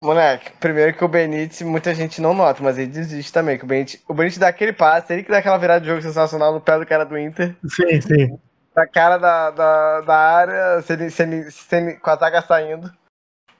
Moleque, 0.00 0.52
primeiro 0.60 0.96
que 0.96 1.04
o 1.04 1.08
Benítez, 1.08 1.60
muita 1.62 1.92
gente 1.92 2.20
não 2.20 2.32
nota, 2.32 2.62
mas 2.62 2.78
ele 2.78 2.86
desiste 2.86 3.32
também. 3.32 3.58
Que 3.58 3.64
o 3.64 3.66
Benítez, 3.66 4.00
o 4.08 4.14
Benítez 4.14 4.38
dá 4.38 4.46
aquele 4.46 4.72
passe, 4.72 5.12
ele 5.12 5.24
que 5.24 5.30
dá 5.30 5.38
aquela 5.38 5.58
virada 5.58 5.80
de 5.80 5.88
jogo 5.88 6.00
sensacional 6.00 6.52
no 6.52 6.60
pé 6.60 6.78
do 6.78 6.86
cara 6.86 7.04
do 7.04 7.18
Inter. 7.18 7.56
Sim, 7.66 8.00
sim. 8.00 8.38
Da 8.78 8.86
cara 8.86 9.18
da, 9.18 9.50
da, 9.50 10.00
da 10.02 10.16
área, 10.16 10.82
se 10.82 10.92
ele, 10.92 11.10
se 11.10 11.22
ele- 11.22 11.50
se 11.50 11.74
ele- 11.76 11.94
com 11.94 12.10
a 12.10 12.16
zaga 12.16 12.40
saindo. 12.42 12.88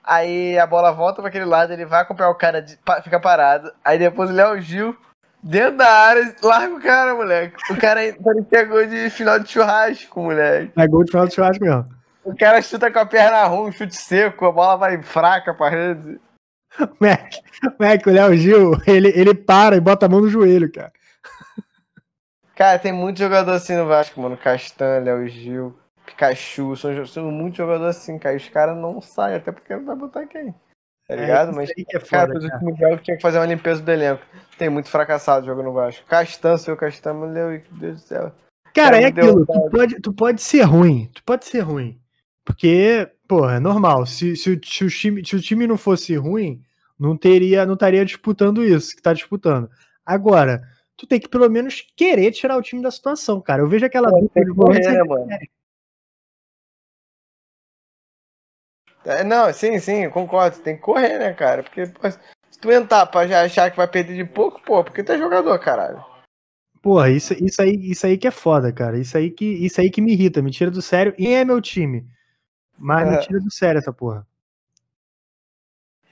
Aí 0.01 0.57
a 0.57 0.65
bola 0.65 0.91
volta 0.93 1.21
pra 1.21 1.27
aquele 1.27 1.43
lado, 1.45 1.73
ele 1.73 1.85
vai 1.85 2.01
acompanhar 2.01 2.29
o 2.29 2.35
cara, 2.35 2.61
de- 2.61 2.79
fica 3.03 3.19
parado. 3.19 3.69
Aí 3.83 3.99
depois 3.99 4.29
o 4.29 4.33
Léo 4.33 4.59
Gil, 4.61 4.95
dentro 5.43 5.77
da 5.77 5.89
área, 5.89 6.33
larga 6.41 6.73
o 6.73 6.81
cara, 6.81 7.13
moleque. 7.15 7.57
O 7.69 7.77
cara 7.77 8.01
ele 8.05 8.17
pegou 8.49 8.85
de 8.85 9.09
final 9.09 9.37
de 9.39 9.49
churrasco, 9.49 10.21
moleque. 10.21 10.71
É 10.77 10.87
gol 10.87 11.03
de 11.03 11.11
final 11.11 11.27
de 11.27 11.35
churrasco 11.35 11.63
mesmo. 11.63 11.85
O 12.23 12.35
cara 12.35 12.61
chuta 12.61 12.89
com 12.91 12.99
a 12.99 13.05
perna 13.05 13.43
ruim, 13.45 13.71
chute 13.73 13.95
seco, 13.95 14.45
a 14.45 14.51
bola 14.51 14.77
vai 14.77 15.01
fraca 15.03 15.53
pra 15.53 15.69
rede. 15.69 16.19
Mac, 16.99 17.33
Mac, 17.77 18.05
o 18.07 18.11
Léo 18.11 18.35
Gil, 18.37 18.71
ele, 18.87 19.09
ele 19.09 19.33
para 19.33 19.75
e 19.75 19.79
bota 19.81 20.05
a 20.05 20.09
mão 20.09 20.21
no 20.21 20.29
joelho, 20.29 20.71
cara. 20.71 20.93
Cara, 22.59 22.77
tem 22.77 22.91
muito 22.91 23.17
jogador 23.17 23.53
assim 23.53 23.73
no 23.73 23.87
Vasco, 23.87 24.19
mano. 24.19 24.35
Castan, 24.35 24.99
Léo 24.99 25.25
Gil, 25.29 25.79
Pikachu, 26.05 26.75
são, 26.75 27.05
são 27.05 27.31
muitos 27.31 27.57
jogadores 27.57 27.95
assim, 27.95 28.19
cara. 28.19 28.35
Os 28.35 28.49
caras 28.49 28.75
não 28.75 28.99
saem, 28.99 29.37
até 29.37 29.49
porque 29.49 29.73
não 29.73 29.85
vai 29.85 29.95
botar 29.95 30.25
quem. 30.25 30.53
Tá 31.07 31.15
ligado? 31.15 31.51
isso 31.51 31.55
Mas 31.55 31.71
que 31.71 31.85
é 31.95 31.99
Cara, 32.01 32.33
foda, 32.33 32.49
cara. 32.49 32.75
jogo 32.77 32.97
tinha 32.97 33.15
que 33.15 33.21
fazer 33.21 33.39
uma 33.39 33.45
limpeza 33.45 33.81
do 33.81 33.89
elenco. 33.89 34.21
Tem 34.57 34.67
muito 34.67 34.89
fracassado 34.89 35.45
jogando 35.45 35.67
no 35.67 35.73
Vasco. 35.73 36.05
Castan, 36.05 36.57
seu 36.57 36.75
Castan, 36.75 37.13
meu 37.13 37.61
Deus 37.71 38.01
do 38.01 38.05
céu. 38.05 38.31
Cara, 38.73 38.97
é 38.97 39.03
Cara, 39.03 39.11
deu 39.13 39.23
aquilo, 39.23 39.45
tu 39.45 39.69
pode, 39.71 40.01
tu 40.01 40.13
pode 40.13 40.41
ser 40.41 40.63
ruim, 40.63 41.09
tu 41.15 41.23
pode 41.23 41.45
ser 41.45 41.61
ruim. 41.61 41.97
Porque, 42.43 43.09
pô, 43.25 43.49
é 43.49 43.61
normal. 43.61 44.05
Se, 44.05 44.35
se, 44.35 44.49
o, 44.51 44.59
se 44.61 44.83
o 44.83 44.89
time, 44.89 45.25
se 45.25 45.33
o 45.33 45.41
time 45.41 45.65
não 45.65 45.77
fosse 45.77 46.13
ruim, 46.17 46.61
não 46.99 47.15
teria, 47.15 47.65
não 47.65 47.75
estaria 47.75 48.03
disputando 48.03 48.65
isso 48.65 48.93
que 48.93 49.01
tá 49.01 49.13
disputando. 49.13 49.69
Agora, 50.05 50.61
tu 50.99 51.07
tem 51.07 51.19
que 51.19 51.29
pelo 51.29 51.49
menos 51.49 51.81
querer 51.95 52.31
tirar 52.31 52.57
o 52.57 52.61
time 52.61 52.81
da 52.81 52.91
situação, 52.91 53.39
cara. 53.39 53.61
Eu 53.61 53.67
vejo 53.67 53.85
aquela 53.85 54.09
dupla 54.09 54.43
de 54.43 54.51
volantes, 54.51 54.87
né, 54.87 55.03
mano? 55.03 55.27
É, 59.05 59.23
não, 59.23 59.51
sim, 59.53 59.79
sim, 59.79 60.03
eu 60.03 60.11
concordo. 60.11 60.59
Tem 60.59 60.75
que 60.75 60.81
correr, 60.81 61.17
né, 61.17 61.33
cara? 61.33 61.63
Porque 61.63 61.87
pô, 61.87 62.11
se 62.11 62.19
tu 62.59 62.69
entrar 62.69 63.05
pra 63.05 63.25
já 63.25 63.41
achar 63.41 63.71
que 63.71 63.77
vai 63.77 63.87
perder 63.87 64.15
de 64.15 64.25
pouco, 64.25 64.61
pô, 64.61 64.83
porque 64.83 65.03
tu 65.03 65.13
é 65.13 65.17
jogador, 65.17 65.57
caralho. 65.59 66.03
Porra, 66.81 67.09
isso, 67.09 67.33
isso, 67.33 67.61
aí, 67.61 67.75
isso 67.75 68.05
aí 68.05 68.17
que 68.17 68.27
é 68.27 68.31
foda, 68.31 68.71
cara. 68.71 68.97
Isso 68.97 69.17
aí 69.17 69.31
que, 69.31 69.45
isso 69.45 69.79
aí 69.79 69.89
que 69.89 70.01
me 70.01 70.11
irrita, 70.13 70.41
me 70.41 70.51
tira 70.51 70.69
do 70.69 70.81
sério. 70.81 71.13
E 71.17 71.27
é 71.29 71.45
meu 71.45 71.61
time. 71.61 72.05
Mas 72.77 73.07
me 73.07 73.15
É. 73.15 73.19
tira 73.19 73.39
do 73.39 73.51
sério 73.51 73.79
essa 73.79 73.93
porra. 73.93 74.25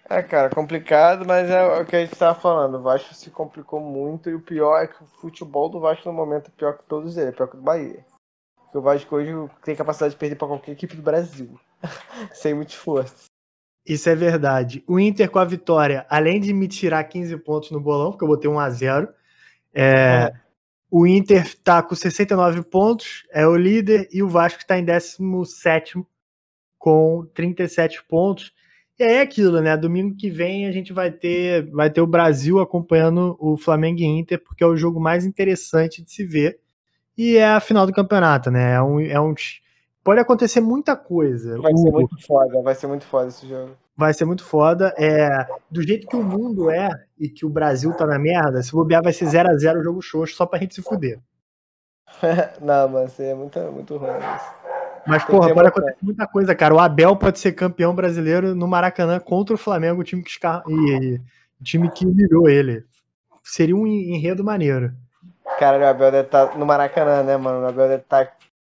É, 0.10 0.24
cara, 0.24 0.50
complicado, 0.50 1.26
mas 1.26 1.50
é 1.50 1.62
o 1.82 1.86
que 1.86 1.96
a 1.96 2.00
gente 2.00 2.16
tava 2.16 2.40
falando. 2.40 2.76
O 2.76 2.82
Vasco 2.82 3.14
se 3.14 3.30
complicou 3.30 3.82
muito 3.82 4.30
e 4.30 4.36
o 4.36 4.42
pior 4.42 4.82
é 4.82 4.88
que 4.88 5.04
o 5.04 5.08
futebol 5.20 5.70
do 5.70 5.82
Vasco 5.82 6.08
no 6.08 6.16
momento 6.16 6.48
é 6.48 6.58
pior 6.58 6.78
que 6.78 6.86
todos 6.86 7.18
eles, 7.18 7.34
é 7.34 7.36
pior 7.36 7.48
que 7.48 7.56
o 7.56 7.60
do 7.60 7.64
Bahia. 7.64 8.06
Porque 8.56 8.78
o 8.78 8.82
Vasco 8.82 9.16
hoje 9.16 9.32
tem 9.64 9.76
capacidade 9.76 10.14
de 10.14 10.20
perder 10.20 10.38
pra 10.38 10.48
qualquer 10.48 10.72
equipe 10.72 10.96
do 10.96 11.02
Brasil. 11.02 11.60
Sem 12.34 12.54
muito 12.54 12.70
esforço. 12.70 13.26
Isso 13.86 14.10
é 14.10 14.16
verdade. 14.16 14.84
O 14.88 14.98
Inter 15.00 15.30
com 15.30 15.40
a 15.40 15.46
vitória, 15.46 16.06
além 16.10 16.40
de 16.40 16.54
me 16.54 16.68
tirar 16.68 17.04
15 17.04 17.38
pontos 17.38 17.72
no 17.72 17.80
bolão, 17.80 18.12
porque 18.12 18.24
eu 18.24 18.30
botei 18.30 18.50
1 18.50 18.60
a 18.60 18.70
0 18.70 19.14
é, 19.74 20.34
o 20.90 21.06
Inter 21.06 21.56
tá 21.60 21.84
com 21.84 21.94
69 21.94 22.64
pontos, 22.64 23.28
é 23.30 23.46
o 23.46 23.56
líder, 23.56 24.08
e 24.12 24.24
o 24.24 24.30
Vasco 24.30 24.62
está 24.62 24.78
em 24.78 24.86
17 24.86 26.02
com 26.80 27.26
37 27.34 28.04
pontos. 28.06 28.54
E 29.00 29.04
aí 29.04 29.14
é 29.16 29.22
aquilo, 29.22 29.62
né? 29.62 29.78
Domingo 29.78 30.16
que 30.16 30.30
vem 30.30 30.66
a 30.66 30.72
gente 30.72 30.92
vai 30.92 31.12
ter, 31.12 31.70
vai 31.70 31.90
ter 31.90 32.02
o 32.02 32.08
Brasil 32.08 32.60
acompanhando 32.60 33.38
o 33.40 33.56
Flamengo 33.56 34.00
e 34.00 34.06
Inter, 34.06 34.44
porque 34.44 34.64
é 34.64 34.68
o 34.68 34.76
jogo 34.76 35.00
mais 35.00 35.24
interessante 35.26 36.02
de 36.02 36.12
se 36.12 36.26
ver. 36.26 36.60
E 37.16 37.38
é 37.38 37.48
a 37.48 37.60
final 37.60 37.86
do 37.86 37.94
campeonato, 37.94 38.50
né? 38.50 38.74
É 38.74 38.82
um, 38.82 39.00
é 39.00 39.20
um, 39.20 39.36
pode 40.04 40.20
acontecer 40.20 40.62
muita 40.62 40.96
coisa. 40.96 41.60
Vai 41.62 41.76
ser 41.76 41.92
muito 41.92 42.26
foda, 42.26 42.62
vai 42.62 42.76
ser 42.76 42.88
muito 42.88 43.06
foda 43.06 43.28
esse 43.28 43.48
jogo. 43.48 43.72
vai 43.96 44.14
ser 44.14 44.26
muito 44.26 44.44
foda. 44.44 44.94
É, 44.98 45.46
do 45.70 45.82
jeito 45.82 46.08
que 46.08 46.16
o 46.16 46.24
mundo 46.24 46.72
é 46.72 46.90
e 47.20 47.30
que 47.30 47.46
o 47.46 47.50
Brasil 47.50 47.94
tá 47.94 48.06
na 48.06 48.18
merda, 48.18 48.64
se 48.64 48.72
bobear 48.72 49.04
vai 49.04 49.14
ser 49.14 49.26
0 49.28 49.50
a 49.50 49.58
0 49.58 49.80
o 49.80 49.84
jogo 49.84 50.02
xoxo 50.02 50.36
só 50.36 50.46
pra 50.46 50.60
gente 50.60 50.74
se 50.74 50.82
fuder. 50.82 51.20
Não, 52.62 52.90
mas 52.90 53.20
é 53.20 53.34
muito, 53.36 53.60
muito 53.72 53.98
ruim. 53.98 54.10
Isso. 54.10 54.57
Mas, 55.08 55.24
Tem 55.24 55.36
porra, 55.36 55.54
pode 55.54 55.68
acontecer 55.70 55.98
muita 56.02 56.28
coisa, 56.28 56.54
cara. 56.54 56.76
O 56.76 56.80
Abel 56.80 57.16
pode 57.16 57.40
ser 57.40 57.54
campeão 57.54 57.96
brasileiro 57.96 58.54
no 58.54 58.68
Maracanã 58.68 59.20
contra 59.20 59.56
o 59.56 59.58
Flamengo, 59.58 60.02
o 60.02 60.04
time 60.04 60.22
que, 60.22 60.30
esca... 60.30 60.64
e, 60.68 60.74
e- 60.74 61.22
time 61.64 61.90
que 61.90 62.06
humilhou 62.06 62.50
ele. 62.50 62.84
seria 63.44 63.76
um 63.76 63.88
enredo 63.88 64.44
maneiro. 64.44 64.94
Cara, 65.58 65.80
o 65.80 65.86
Abel 65.86 66.12
deve 66.12 66.28
estar 66.28 66.48
tá 66.48 66.58
no 66.58 66.66
Maracanã, 66.66 67.24
né, 67.24 67.38
mano? 67.38 67.66
O 67.66 67.68
Abel 67.68 67.88
deve 67.88 68.04
estar, 68.04 68.26
tá, 68.26 68.34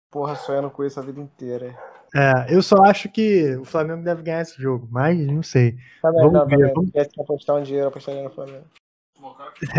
porra, 0.09 0.35
sonhando 0.35 0.69
com 0.69 0.83
isso 0.83 0.99
a 0.99 1.03
vida 1.03 1.21
inteira. 1.21 1.73
É, 2.15 2.53
eu 2.55 2.61
só 2.61 2.77
acho 2.83 3.09
que 3.09 3.55
o 3.55 3.65
Flamengo 3.65 4.03
deve 4.03 4.21
ganhar 4.21 4.41
esse 4.41 4.61
jogo, 4.61 4.87
mas 4.91 5.17
não 5.17 5.41
sei. 5.41 5.77
Tá 6.01 6.11
bem, 6.11 6.21
vamos 6.21 6.33
não, 6.33 6.45
ver. 6.47 6.67
Tá 6.67 6.73
vamos... 6.73 6.85
Se 6.85 6.91
tivesse 6.91 7.09
que 7.09 7.21
apostar 7.21 7.55
um 7.55 7.63
dinheiro, 7.63 7.87
apostaria 7.87 8.23
no 8.23 8.29
Flamengo. 8.29 8.65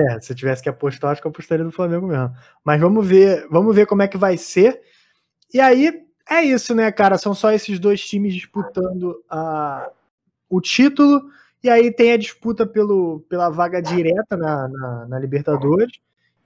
É, 0.00 0.20
se 0.20 0.32
eu 0.32 0.36
tivesse 0.36 0.62
que 0.62 0.70
apostar, 0.70 1.10
acho 1.10 1.20
que 1.20 1.26
eu 1.26 1.30
apostaria 1.30 1.64
no 1.64 1.70
Flamengo 1.70 2.06
mesmo. 2.06 2.34
Mas 2.64 2.80
vamos 2.80 3.06
ver, 3.06 3.46
vamos 3.50 3.74
ver 3.74 3.86
como 3.86 4.00
é 4.00 4.08
que 4.08 4.16
vai 4.16 4.38
ser. 4.38 4.80
E 5.52 5.60
aí, 5.60 6.04
é 6.28 6.42
isso, 6.42 6.74
né, 6.74 6.90
cara? 6.90 7.18
São 7.18 7.34
só 7.34 7.52
esses 7.52 7.78
dois 7.78 8.00
times 8.00 8.34
disputando 8.34 9.22
a, 9.28 9.90
o 10.48 10.60
título. 10.60 11.22
E 11.62 11.68
aí 11.68 11.90
tem 11.90 12.12
a 12.12 12.16
disputa 12.16 12.66
pelo, 12.66 13.20
pela 13.28 13.50
vaga 13.50 13.80
direta 13.80 14.36
na, 14.36 14.68
na, 14.68 15.06
na 15.06 15.18
Libertadores, 15.18 15.98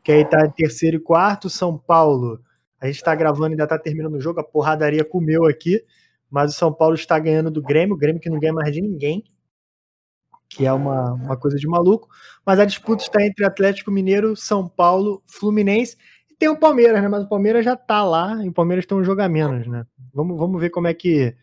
que 0.02 0.12
aí 0.12 0.24
tá 0.24 0.46
em 0.46 0.50
terceiro 0.50 0.96
e 0.96 1.00
quarto. 1.00 1.50
São 1.50 1.76
Paulo, 1.76 2.40
a 2.80 2.86
gente 2.86 3.02
tá 3.02 3.14
gravando 3.14 3.50
ainda 3.50 3.66
tá 3.66 3.78
terminando 3.78 4.14
o 4.14 4.20
jogo, 4.20 4.40
a 4.40 4.44
porradaria 4.44 5.04
comeu 5.04 5.44
aqui, 5.46 5.84
mas 6.30 6.54
o 6.54 6.56
São 6.56 6.72
Paulo 6.72 6.94
está 6.94 7.18
ganhando 7.18 7.50
do 7.50 7.62
Grêmio, 7.62 7.94
o 7.94 7.98
Grêmio 7.98 8.20
que 8.20 8.30
não 8.30 8.38
ganha 8.38 8.52
mais 8.52 8.72
de 8.72 8.80
ninguém, 8.80 9.24
que 10.48 10.66
é 10.66 10.72
uma, 10.72 11.12
uma 11.12 11.36
coisa 11.36 11.56
de 11.56 11.66
maluco. 11.66 12.08
Mas 12.44 12.58
a 12.58 12.64
disputa 12.64 13.02
está 13.02 13.24
entre 13.24 13.44
Atlético 13.44 13.90
Mineiro, 13.90 14.36
São 14.36 14.68
Paulo, 14.68 15.22
Fluminense 15.26 15.96
tem 16.38 16.48
o 16.48 16.56
Palmeiras, 16.56 17.02
né? 17.02 17.08
Mas 17.08 17.24
o 17.24 17.28
Palmeiras 17.28 17.64
já 17.64 17.76
tá 17.76 18.04
lá 18.04 18.42
e 18.44 18.48
o 18.48 18.52
Palmeiras 18.52 18.86
tem 18.86 18.96
um 18.96 19.04
jogo 19.04 19.20
a 19.20 19.28
menos, 19.28 19.66
né? 19.66 19.84
Vamos, 20.14 20.38
vamos 20.38 20.60
ver 20.60 20.70
como 20.70 20.86
é 20.86 20.94
que 20.94 21.34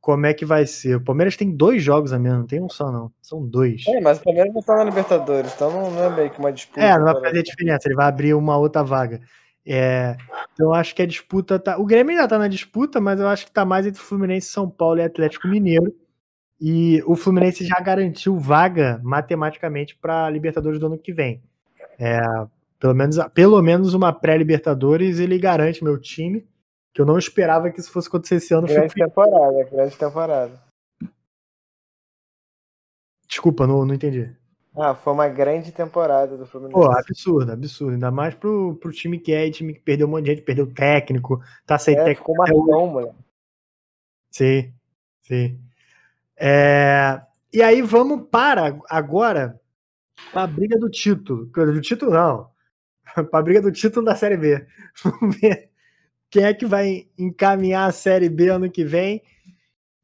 como 0.00 0.24
é 0.24 0.32
que 0.32 0.44
vai 0.44 0.66
ser. 0.66 0.96
O 0.96 1.04
Palmeiras 1.04 1.36
tem 1.36 1.54
dois 1.54 1.82
jogos 1.82 2.12
a 2.12 2.18
menos, 2.18 2.38
não 2.38 2.46
tem 2.46 2.62
um 2.62 2.68
só, 2.68 2.90
não. 2.90 3.12
São 3.20 3.46
dois. 3.46 3.86
É, 3.86 4.00
mas 4.00 4.18
o 4.18 4.24
Palmeiras 4.24 4.54
não 4.54 4.62
tá 4.62 4.76
na 4.76 4.84
Libertadores, 4.84 5.52
então 5.54 5.70
não, 5.70 6.04
é 6.04 6.16
meio 6.16 6.30
que 6.30 6.38
uma 6.38 6.52
disputa. 6.52 6.80
É, 6.80 6.96
não 6.96 7.04
vai 7.04 7.20
fazer 7.20 7.42
diferença, 7.42 7.86
ele 7.86 7.94
vai 7.94 8.06
abrir 8.06 8.34
uma 8.34 8.56
outra 8.56 8.82
vaga. 8.82 9.20
É, 9.64 10.16
então 10.52 10.68
eu 10.68 10.74
acho 10.74 10.94
que 10.94 11.02
a 11.02 11.06
disputa 11.06 11.58
tá. 11.58 11.78
O 11.78 11.84
Grêmio 11.84 12.12
ainda 12.12 12.26
tá 12.26 12.38
na 12.38 12.48
disputa, 12.48 13.00
mas 13.00 13.20
eu 13.20 13.28
acho 13.28 13.44
que 13.44 13.52
tá 13.52 13.64
mais 13.64 13.86
entre 13.86 14.00
Fluminense, 14.00 14.48
São 14.48 14.68
Paulo 14.70 15.00
e 15.00 15.04
Atlético 15.04 15.46
Mineiro. 15.46 15.94
E 16.58 17.02
o 17.06 17.14
Fluminense 17.14 17.64
já 17.64 17.78
garantiu 17.80 18.38
vaga 18.38 19.00
matematicamente 19.02 19.96
para 19.96 20.28
Libertadores 20.30 20.78
do 20.78 20.86
ano 20.86 20.98
que 20.98 21.12
vem. 21.12 21.42
É, 21.98 22.20
pelo, 22.80 22.94
menos, 22.94 23.18
pelo 23.34 23.62
menos 23.62 23.94
uma 23.94 24.12
pré-Libertadores 24.12 25.20
ele 25.20 25.38
garante 25.38 25.84
meu 25.84 26.00
time 26.00 26.48
que 26.92 27.00
eu 27.00 27.06
não 27.06 27.18
esperava 27.18 27.70
que 27.70 27.78
isso 27.78 27.92
fosse 27.92 28.08
acontecer 28.08 28.36
esse 28.36 28.52
ano. 28.52 28.66
Grande 28.66 28.92
fico... 28.92 29.06
temporada, 29.06 29.64
grande 29.70 29.96
temporada. 29.96 30.62
Desculpa, 33.28 33.66
não, 33.66 33.84
não 33.84 33.94
entendi. 33.94 34.34
Ah, 34.76 34.94
foi 34.94 35.12
uma 35.12 35.28
grande 35.28 35.70
temporada 35.70 36.36
do 36.36 36.46
Fluminense. 36.46 36.74
Pô, 36.74 36.90
absurdo, 36.90 37.52
absurdo. 37.52 37.92
Ainda 37.92 38.10
mais 38.10 38.34
pro, 38.34 38.76
pro 38.76 38.90
time 38.90 39.18
que 39.18 39.32
é, 39.32 39.48
time 39.50 39.74
que 39.74 39.80
perdeu 39.80 40.06
um 40.06 40.10
monte 40.10 40.24
de 40.24 40.30
gente, 40.30 40.42
perdeu 40.42 40.72
técnico, 40.72 41.40
tá 41.66 41.78
sem 41.78 41.94
é, 41.94 41.98
técnico. 41.98 42.20
Ficou 42.20 42.36
marcão, 42.36 42.86
mano. 42.88 43.14
Sim, 44.32 44.72
sim. 45.22 45.60
É... 46.36 47.20
E 47.52 47.62
aí 47.62 47.82
vamos 47.82 48.28
para 48.28 48.78
agora 48.88 49.60
a 50.32 50.46
briga 50.46 50.78
do 50.78 50.88
título. 50.88 51.46
Do 51.46 51.80
título 51.80 52.12
não. 52.12 52.49
Para 53.14 53.38
a 53.38 53.42
briga 53.42 53.62
do 53.62 53.72
título 53.72 54.04
da 54.04 54.14
Série 54.14 54.36
B. 54.36 54.66
Vamos 55.02 55.36
ver 55.36 55.70
quem 56.30 56.44
é 56.44 56.54
que 56.54 56.64
vai 56.64 57.08
encaminhar 57.18 57.88
a 57.88 57.92
Série 57.92 58.28
B 58.28 58.48
ano 58.48 58.70
que 58.70 58.84
vem. 58.84 59.22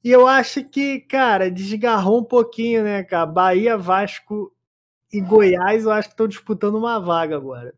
E 0.02 0.10
eu 0.10 0.26
acho 0.26 0.64
que, 0.64 1.00
cara, 1.00 1.50
desgarrou 1.50 2.20
um 2.20 2.24
pouquinho, 2.24 2.84
né, 2.84 3.02
cara? 3.02 3.26
Bahia, 3.26 3.76
Vasco 3.76 4.52
e 5.12 5.20
Goiás, 5.20 5.84
eu 5.84 5.92
acho 5.92 6.08
que 6.08 6.14
estão 6.14 6.28
disputando 6.28 6.76
uma 6.76 7.00
vaga 7.00 7.36
agora. 7.36 7.74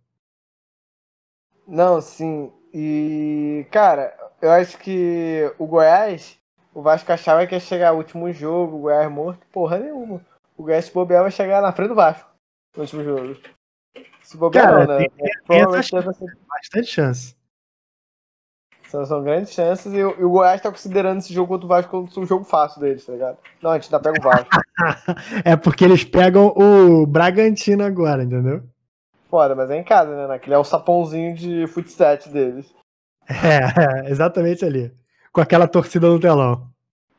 Não, 1.66 2.00
sim. 2.00 2.52
E, 2.72 3.66
cara, 3.70 4.14
eu 4.40 4.50
acho 4.50 4.78
que 4.78 5.52
o 5.58 5.66
Goiás, 5.66 6.38
o 6.74 6.82
Vasco 6.82 7.12
achava 7.12 7.46
que 7.46 7.54
ia 7.54 7.60
chegar 7.60 7.92
o 7.92 7.98
último 7.98 8.32
jogo, 8.32 8.76
o 8.76 8.80
Goiás 8.80 9.10
morto, 9.10 9.46
porra 9.52 9.78
nenhuma. 9.78 10.20
O 10.56 10.62
Goiás, 10.62 10.86
se 10.86 10.92
bobear, 10.92 11.22
vai 11.22 11.30
chegar 11.30 11.62
na 11.62 11.72
frente 11.72 11.88
do 11.88 11.94
Vasco 11.94 12.28
no 12.76 12.82
último 12.82 13.04
jogo. 13.04 13.36
Se 14.28 14.36
bobear, 14.36 14.66
cara, 14.66 14.86
não, 14.86 14.98
né? 14.98 15.08
Tem, 15.08 15.30
tem 15.48 15.60
essa 15.62 15.82
chance, 15.82 16.26
bastante 16.46 16.86
chance. 16.86 17.34
São, 18.86 19.06
são 19.06 19.24
grandes 19.24 19.54
chances 19.54 19.90
e, 19.90 20.04
o 20.04 20.28
Goiás 20.28 20.60
tá 20.60 20.70
considerando 20.70 21.20
esse 21.20 21.32
jogo 21.32 21.48
contra 21.48 21.64
o 21.64 21.68
Vasco 21.68 21.90
como 21.90 22.24
um 22.24 22.26
jogo 22.26 22.44
fácil 22.44 22.78
deles, 22.78 23.06
tá 23.06 23.12
ligado? 23.14 23.38
Não, 23.62 23.70
a 23.70 23.78
gente 23.78 23.86
ainda 23.86 24.00
pega 24.00 24.20
o 24.20 24.22
Vasco. 24.22 24.50
é 25.42 25.56
porque 25.56 25.82
eles 25.82 26.04
pegam 26.04 26.48
o 26.48 27.06
Bragantino 27.06 27.82
agora, 27.82 28.22
entendeu? 28.22 28.62
Foda, 29.30 29.54
mas 29.54 29.70
é 29.70 29.78
em 29.78 29.84
casa, 29.84 30.14
né? 30.14 30.34
Aquele 30.34 30.56
é 30.56 30.58
o 30.58 30.64
sapãozinho 30.64 31.34
de 31.34 31.66
futsal 31.66 32.18
deles. 32.26 32.70
É, 33.30 34.08
é, 34.08 34.10
exatamente 34.12 34.62
ali. 34.62 34.92
Com 35.32 35.40
aquela 35.40 35.66
torcida 35.66 36.06
no 36.06 36.20
telão. 36.20 36.68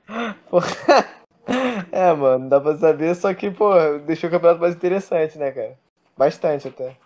é, 1.92 2.14
mano, 2.14 2.48
dá 2.48 2.62
pra 2.62 2.78
saber, 2.78 3.16
só 3.16 3.34
que, 3.34 3.50
pô, 3.50 3.74
deixou 4.06 4.30
o 4.30 4.32
campeonato 4.32 4.62
mais 4.62 4.76
interessante, 4.76 5.40
né, 5.40 5.50
cara? 5.50 5.89
Bastante 6.20 6.68
até. 6.68 6.98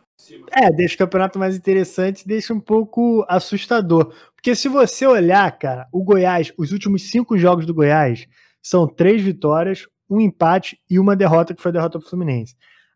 É, 0.52 0.72
deixa 0.72 0.96
o 0.96 0.98
campeonato 0.98 1.38
mais 1.38 1.56
interessante, 1.56 2.28
deixa 2.28 2.52
um 2.52 2.60
pouco 2.60 3.24
assustador. 3.30 4.12
Porque 4.34 4.56
se 4.56 4.68
você 4.68 5.06
olhar, 5.06 5.52
cara, 5.60 5.88
o 5.92 6.04
Goiás, 6.04 6.52
os 6.58 6.72
últimos 6.72 7.12
cinco 7.12 7.38
jogos 7.38 7.68
do 7.68 7.76
Goiás 7.76 8.28
são 8.60 8.88
três 8.88 9.22
vitórias, 9.22 9.88
um 10.10 10.20
empate 10.20 10.82
e 10.90 10.98
uma 10.98 11.16
derrota, 11.16 11.54
que 11.54 11.62
foi 11.62 11.70
a 11.70 11.74
derrota 11.74 12.00
pro 12.00 12.10
Fluminense. 12.10 12.56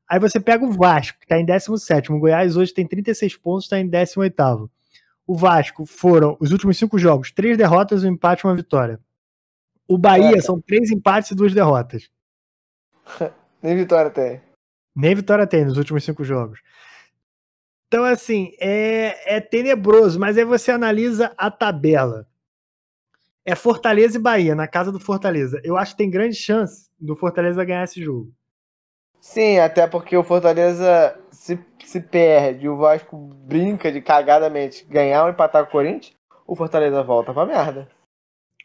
Aí 0.09 0.19
você 0.19 0.39
pega 0.39 0.65
o 0.65 0.71
Vasco, 0.71 1.19
que 1.19 1.25
está 1.25 1.37
em 1.37 1.45
17. 1.45 2.11
O 2.11 2.17
Goiás 2.17 2.57
hoje 2.57 2.73
tem 2.73 2.87
36 2.87 3.37
pontos, 3.37 3.65
está 3.65 3.77
em 3.77 3.87
18. 3.87 4.71
O 5.27 5.35
Vasco 5.35 5.85
foram 5.85 6.35
os 6.39 6.51
últimos 6.51 6.79
cinco 6.79 6.97
jogos, 6.97 7.31
três 7.31 7.55
derrotas, 7.55 8.03
um 8.03 8.07
empate 8.07 8.43
e 8.43 8.47
uma 8.47 8.55
vitória. 8.55 8.99
O 9.87 9.99
Bahia 9.99 10.37
é. 10.37 10.41
são 10.41 10.59
três 10.59 10.89
empates 10.89 11.29
e 11.29 11.35
duas 11.35 11.53
derrotas. 11.53 12.09
Nem 13.61 13.75
vitória 13.75 14.09
tem. 14.09 14.46
Nem 14.97 15.13
vitória 15.13 15.45
tem 15.45 15.63
nos 15.63 15.77
últimos 15.77 16.03
cinco 16.03 16.23
jogos. 16.23 16.59
Então, 17.87 18.03
assim, 18.03 18.51
é, 18.59 19.37
é 19.37 19.39
tenebroso, 19.39 20.19
mas 20.19 20.35
aí 20.39 20.43
você 20.43 20.71
analisa 20.71 21.31
a 21.37 21.51
tabela. 21.51 22.27
É 23.45 23.53
Fortaleza 23.53 24.17
e 24.17 24.21
Bahia, 24.21 24.55
na 24.55 24.67
casa 24.67 24.91
do 24.91 24.99
Fortaleza. 24.99 25.61
Eu 25.63 25.77
acho 25.77 25.91
que 25.91 25.99
tem 25.99 26.09
grande 26.09 26.35
chance 26.35 26.89
do 26.99 27.15
Fortaleza 27.15 27.63
ganhar 27.63 27.83
esse 27.83 28.03
jogo. 28.03 28.33
Sim, 29.21 29.59
até 29.59 29.85
porque 29.85 30.17
o 30.17 30.23
Fortaleza 30.23 31.17
se, 31.29 31.63
se 31.85 32.01
perde, 32.01 32.67
o 32.67 32.77
Vasco 32.77 33.15
brinca 33.15 33.91
de 33.91 34.01
cagadamente 34.01 34.83
ganhar 34.85 35.23
ou 35.23 35.29
empatar 35.29 35.63
com 35.63 35.69
o 35.69 35.71
Corinthians, 35.73 36.17
o 36.45 36.55
Fortaleza 36.55 37.03
volta 37.03 37.33
pra 37.33 37.45
merda. 37.45 37.87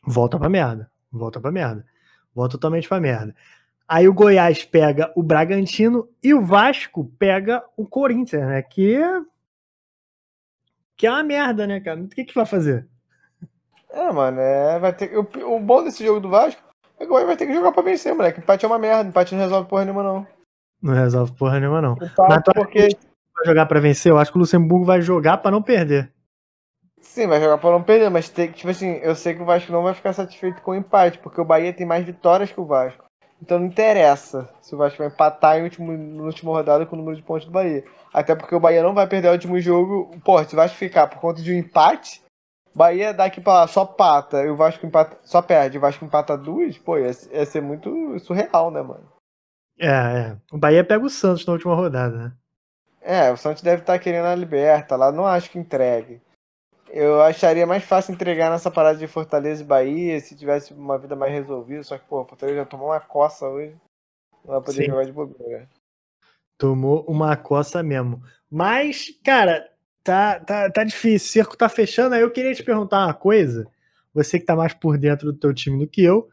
Volta 0.05 0.39
pra 0.39 0.49
merda. 0.49 0.91
Volta 1.13 1.39
pra 1.39 1.53
merda. 1.53 1.85
Volta 2.35 2.53
totalmente 2.53 2.89
pra 2.89 2.99
merda. 2.99 3.37
Aí 3.89 4.09
o 4.09 4.15
Goiás 4.15 4.65
pega 4.65 5.13
o 5.15 5.23
Bragantino 5.23 6.09
e 6.23 6.33
o 6.33 6.41
Vasco 6.41 7.05
pega 7.19 7.63
o 7.77 7.87
Corinthians, 7.87 8.47
né? 8.47 8.63
Que, 8.63 8.99
que 10.97 11.07
é 11.07 11.11
uma 11.11 11.23
merda, 11.23 11.67
né, 11.67 11.81
cara? 11.81 12.01
O 12.01 12.09
que, 12.09 12.25
que 12.25 12.35
vai 12.35 12.47
fazer? 12.47 12.89
É, 13.91 14.11
mano, 14.11 14.41
é, 14.41 14.79
vai 14.79 14.93
ter, 14.95 15.17
o, 15.17 15.29
o 15.55 15.61
bom 15.61 15.85
desse 15.85 16.05
jogo 16.05 16.21
do 16.21 16.31
Vasco 16.31 16.63
é 16.99 17.05
que 17.05 17.07
o 17.07 17.09
Goiás 17.09 17.27
vai 17.27 17.37
ter 17.37 17.47
que 17.47 17.55
jogar 17.55 17.73
pra 17.73 17.83
vencer, 17.83 18.15
moleque. 18.15 18.41
Empate 18.41 18.65
é 18.65 18.69
uma 18.69 18.79
merda, 18.79 19.09
empate 19.09 19.35
não 19.35 19.43
resolve 19.43 19.69
porra 19.69 19.85
nenhuma, 19.85 20.03
não. 20.03 20.27
Não 20.81 20.95
resolve 20.95 21.33
porra 21.33 21.61
nenhuma, 21.61 21.83
não. 21.83 21.93
Empate 21.93 22.51
porque... 22.55 22.97
vai 23.35 23.45
jogar 23.45 23.67
pra 23.67 23.81
vencer? 23.81 24.11
Eu 24.11 24.19
acho 24.19 24.33
que 24.33 24.39
o 24.39 24.41
Luxemburgo 24.41 24.85
vai 24.85 25.03
jogar 25.03 25.39
pra 25.39 25.51
não 25.51 25.63
perder. 25.63 26.11
Sim, 27.01 27.27
vai 27.27 27.41
jogar 27.41 27.59
pra 27.59 27.71
não 27.71 27.83
perder, 27.83 28.09
mas 28.09 28.31
tem 28.31 28.51
tipo 28.51 28.71
assim, 28.71 28.93
eu 29.03 29.15
sei 29.15 29.35
que 29.35 29.43
o 29.43 29.45
Vasco 29.45 29.71
não 29.71 29.83
vai 29.83 29.93
ficar 29.93 30.13
satisfeito 30.13 30.63
com 30.63 30.71
o 30.71 30.75
empate, 30.75 31.19
porque 31.19 31.41
o 31.41 31.45
Bahia 31.45 31.73
tem 31.73 31.85
mais 31.85 32.07
vitórias 32.07 32.51
que 32.51 32.61
o 32.61 32.65
Vasco. 32.65 33.05
Então 33.43 33.59
não 33.59 33.67
interessa 33.67 34.49
se 34.63 34.73
o 34.73 34.79
Vasco 34.79 34.99
vai 34.99 35.09
empatar 35.09 35.59
em 35.59 35.65
último, 35.65 35.93
na 35.93 36.23
última 36.23 36.53
rodada 36.53 36.87
com 36.87 36.95
o 36.95 36.99
número 36.99 37.17
de 37.17 37.25
pontos 37.25 37.45
do 37.45 37.51
Bahia. 37.51 37.85
Até 38.15 38.37
porque 38.37 38.55
o 38.55 38.61
Bahia 38.61 38.85
não 38.85 38.95
vai 38.95 39.09
perder 39.09 39.29
o 39.29 39.33
último 39.33 39.61
jogo. 39.61 40.17
Pô, 40.25 40.43
se 40.45 40.55
o 40.55 40.57
Vasco 40.57 40.77
ficar 40.77 41.09
por 41.09 41.19
conta 41.19 41.43
de 41.43 41.53
um 41.53 41.59
empate, 41.59 42.23
Bahia 42.73 43.13
daqui 43.13 43.41
pra 43.41 43.55
lá 43.55 43.67
só 43.67 43.85
pata 43.85 44.45
e 44.45 44.49
o 44.49 44.55
Vasco 44.55 44.87
empata, 44.87 45.19
só 45.25 45.43
perde, 45.43 45.77
o 45.77 45.81
Vasco 45.81 46.05
empata 46.05 46.39
duas, 46.39 46.79
pô, 46.79 46.97
ia, 46.97 47.11
ia 47.33 47.45
ser 47.45 47.61
muito 47.61 48.17
surreal, 48.21 48.71
né, 48.71 48.81
mano? 48.81 49.11
É, 49.77 49.89
é. 49.89 50.37
O 50.53 50.57
Bahia 50.57 50.85
pega 50.85 51.05
o 51.05 51.11
Santos 51.11 51.45
na 51.45 51.55
última 51.55 51.75
rodada, 51.75 52.17
né? 52.17 52.33
É, 53.01 53.33
o 53.33 53.37
Santos 53.37 53.63
deve 53.63 53.83
estar 53.83 53.95
tá 53.95 53.99
querendo 53.99 54.27
a 54.27 54.35
liberta 54.37 54.95
lá, 54.95 55.11
não 55.11 55.27
acho 55.27 55.51
que 55.51 55.59
entregue. 55.59 56.23
Eu 56.95 57.23
acharia 57.23 57.67
mais 57.67 57.83
fácil 57.83 58.13
entregar 58.13 58.51
nessa 58.51 58.71
parada 58.71 58.99
de 58.99 59.07
Fortaleza 59.07 59.63
e 59.63 59.67
Bahia 59.67 60.21
se 60.21 60.37
tivesse 60.37 60.75
uma 60.75 60.99
vida 60.99 61.17
mais 61.17 61.33
resolvida. 61.33 61.83
Só 61.83 61.97
que, 61.97 62.05
pô, 62.05 62.23
Fortaleza 62.23 62.59
já 62.59 62.67
tomou 62.67 62.89
uma 62.89 63.01
coça 63.01 63.49
hoje. 63.49 63.75
Não 64.45 64.53
vai 64.53 64.61
poder 64.61 64.85
Sim. 64.85 64.91
jogar 64.91 65.05
de 65.07 65.13
bobeira. 65.13 65.67
Tomou 66.59 67.03
uma 67.09 67.35
coça 67.35 67.83
mesmo. 67.83 68.23
Mas, 68.51 69.07
cara, 69.25 69.71
tá, 70.05 70.39
tá, 70.41 70.71
tá 70.71 70.85
difícil. 70.85 71.29
O 71.29 71.33
cerco 71.33 71.57
tá 71.57 71.67
fechando. 71.67 72.15
Aí 72.15 72.21
eu 72.21 72.31
queria 72.31 72.55
te 72.55 72.63
perguntar 72.63 73.07
uma 73.07 73.15
coisa. 73.15 73.67
Você 74.13 74.39
que 74.39 74.45
tá 74.45 74.55
mais 74.55 74.75
por 74.75 74.99
dentro 74.99 75.33
do 75.33 75.39
teu 75.39 75.55
time 75.55 75.79
do 75.79 75.91
que 75.91 76.05
eu. 76.05 76.29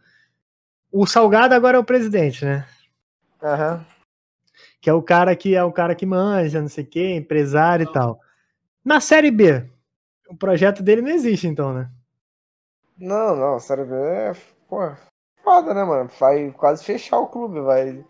O 0.91 1.08
Salgado 1.08 1.56
agora 1.56 1.78
é 1.78 1.80
o 1.80 1.86
presidente, 1.86 2.43
né? 2.43 2.67
Aham. 3.41 3.76
Uhum. 3.76 3.86
que 4.82 4.89
é 4.89 4.93
o 4.93 5.02
cara 5.02 5.34
que 5.38 5.56
é 5.56 5.63
o 5.63 5.72
cara 5.72 5.95
que 5.95 6.06
manja, 6.06 6.60
não 6.62 6.67
sei 6.67 6.84
o 6.84 6.88
quê, 6.88 7.15
empresário 7.15 7.84
e 7.84 7.93
tal. 7.93 8.19
Na 8.84 9.00
Série 9.00 9.32
B, 9.32 9.69
o 10.30 10.38
projeto 10.38 10.84
dele 10.84 11.02
não 11.02 11.10
existe, 11.10 11.48
então, 11.48 11.74
né? 11.74 11.89
Não, 12.98 13.36
não, 13.36 13.56
a 13.56 13.60
Série 13.60 13.84
B 13.84 13.96
é, 13.96 14.34
pô, 14.68 14.78
foda, 15.44 15.74
né, 15.74 15.84
mano? 15.84 16.10
Vai 16.20 16.52
quase 16.52 16.84
fechar 16.84 17.18
o 17.20 17.28
clube, 17.28 17.60
vai. 17.60 18.06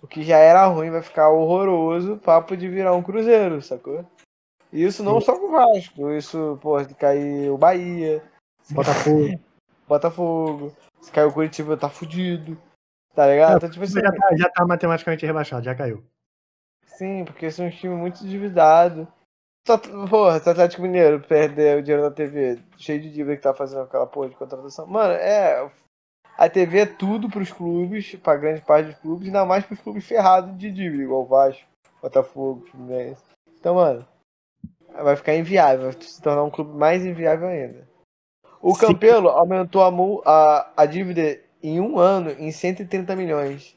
O 0.00 0.06
que 0.06 0.22
já 0.22 0.38
era 0.38 0.66
ruim 0.66 0.90
vai 0.90 1.02
ficar 1.02 1.28
horroroso, 1.28 2.16
papo 2.18 2.56
de 2.56 2.68
virar 2.68 2.94
um 2.94 3.02
cruzeiro, 3.02 3.60
sacou? 3.60 4.04
Isso 4.72 5.02
não 5.02 5.20
só 5.20 5.38
com 5.38 5.46
o 5.46 5.50
Vasco, 5.50 6.10
isso, 6.10 6.58
pô, 6.62 6.80
de 6.82 6.94
cair 6.94 7.50
o 7.50 7.58
Bahia, 7.58 8.22
Botafogo. 8.70 9.40
Botafogo, 9.86 10.72
se 11.00 11.10
cair 11.10 11.26
o 11.26 11.32
Curitiba 11.32 11.76
tá 11.76 11.88
fudido, 11.88 12.56
tá 13.14 13.26
ligado? 13.26 13.56
Então, 13.56 13.70
tipo 13.70 13.84
assim, 13.84 14.00
já, 14.00 14.12
tá, 14.12 14.36
já 14.36 14.48
tá 14.50 14.66
matematicamente 14.66 15.26
rebaixado, 15.26 15.64
já 15.64 15.74
caiu. 15.74 16.04
sim, 16.84 17.24
porque 17.24 17.50
são 17.50 17.66
um 17.66 17.70
time 17.70 17.94
muito 17.94 18.24
endividado. 18.24 19.08
Porra, 20.08 20.40
se 20.40 20.48
o 20.48 20.52
Atlético 20.52 20.82
Mineiro 20.82 21.20
perder 21.20 21.78
o 21.78 21.82
dinheiro 21.82 22.08
da 22.08 22.14
TV, 22.14 22.58
cheio 22.78 23.00
de 23.00 23.10
dívida 23.10 23.36
que 23.36 23.42
tá 23.42 23.52
fazendo 23.52 23.82
aquela 23.82 24.06
porra 24.06 24.30
de 24.30 24.36
contratação. 24.36 24.86
Mano, 24.86 25.12
é. 25.12 25.70
A 26.36 26.48
TV 26.48 26.78
é 26.78 26.86
tudo 26.86 27.28
pros 27.28 27.52
clubes, 27.52 28.14
pra 28.14 28.36
grande 28.36 28.60
parte 28.62 28.86
dos 28.86 28.98
clubes, 29.00 29.26
ainda 29.26 29.44
mais 29.44 29.66
pros 29.66 29.80
clubes 29.80 30.06
ferrados 30.06 30.56
de 30.56 30.70
dívida, 30.70 31.02
igual 31.02 31.22
o 31.22 31.26
Vasco, 31.26 31.66
Botafogo, 32.00 32.64
Fluminense. 32.70 33.20
Então, 33.58 33.74
mano, 33.74 34.06
vai 35.02 35.16
ficar 35.16 35.34
inviável, 35.34 35.90
vai 35.90 36.00
se 36.00 36.22
tornar 36.22 36.44
um 36.44 36.50
clube 36.50 36.76
mais 36.76 37.04
inviável 37.04 37.48
ainda. 37.48 37.88
O 38.62 38.74
Sim. 38.74 38.86
Campelo 38.86 39.28
aumentou 39.28 39.82
a, 39.82 39.90
a, 40.24 40.72
a 40.76 40.86
dívida 40.86 41.40
em 41.62 41.80
um 41.80 41.98
ano 41.98 42.30
em 42.30 42.50
130 42.50 43.14
milhões. 43.16 43.76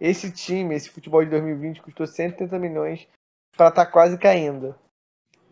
Esse 0.00 0.30
time, 0.30 0.74
esse 0.74 0.88
futebol 0.88 1.24
de 1.24 1.30
2020, 1.30 1.82
custou 1.82 2.06
130 2.06 2.58
milhões 2.58 3.08
pra 3.56 3.70
tá 3.70 3.84
quase 3.86 4.18
caindo. 4.18 4.74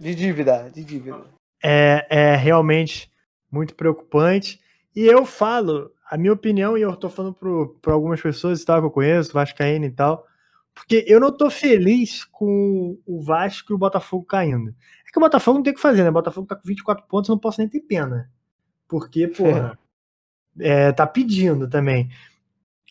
De 0.00 0.14
dívida, 0.14 0.70
de 0.74 0.82
dívida. 0.82 1.20
É, 1.62 2.06
é 2.08 2.34
realmente 2.34 3.12
muito 3.52 3.74
preocupante. 3.74 4.58
E 4.96 5.04
eu 5.04 5.26
falo, 5.26 5.92
a 6.10 6.16
minha 6.16 6.32
opinião, 6.32 6.78
e 6.78 6.80
eu 6.80 6.96
tô 6.96 7.10
falando 7.10 7.36
para 7.82 7.92
algumas 7.92 8.18
pessoas 8.18 8.62
e 8.62 8.64
tal, 8.64 8.80
que 8.80 8.86
eu 8.86 8.90
conheço, 8.90 9.34
Vascaíno 9.34 9.84
e 9.84 9.90
tal, 9.90 10.26
porque 10.74 11.04
eu 11.06 11.20
não 11.20 11.30
tô 11.30 11.50
feliz 11.50 12.24
com 12.24 12.98
o 13.06 13.22
Vasco 13.22 13.72
e 13.72 13.74
o 13.74 13.78
Botafogo 13.78 14.24
caindo. 14.24 14.70
É 15.06 15.12
que 15.12 15.18
o 15.18 15.20
Botafogo 15.20 15.58
não 15.58 15.62
tem 15.62 15.74
o 15.74 15.76
que 15.76 15.82
fazer, 15.82 16.02
né? 16.02 16.08
O 16.08 16.14
Botafogo 16.14 16.46
tá 16.46 16.56
com 16.56 16.66
24 16.66 17.06
pontos, 17.06 17.28
eu 17.28 17.34
não 17.34 17.40
posso 17.40 17.60
nem 17.60 17.68
ter 17.68 17.80
pena. 17.80 18.30
Porque, 18.88 19.28
porra, 19.28 19.78
é, 20.58 20.92
tá 20.92 21.06
pedindo 21.06 21.68
também. 21.68 22.10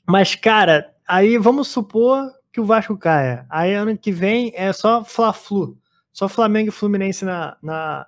Mas, 0.05 0.35
cara, 0.35 0.93
aí 1.07 1.39
vamos 1.39 1.69
supor 1.69 2.31
que 2.53 2.61
o 2.61 2.65
Vasco 2.65 2.95
caia. 2.95 3.47
Aí 3.49 3.73
ano 3.73 3.97
que 3.97 4.11
vem 4.11 4.53
é 4.55 4.71
só 4.71 5.03
Fla-Flu. 5.03 5.75
Só 6.19 6.27
Flamengo 6.27 6.67
e 6.67 6.71
Fluminense 6.73 7.23
na, 7.23 7.55
na, 7.63 8.05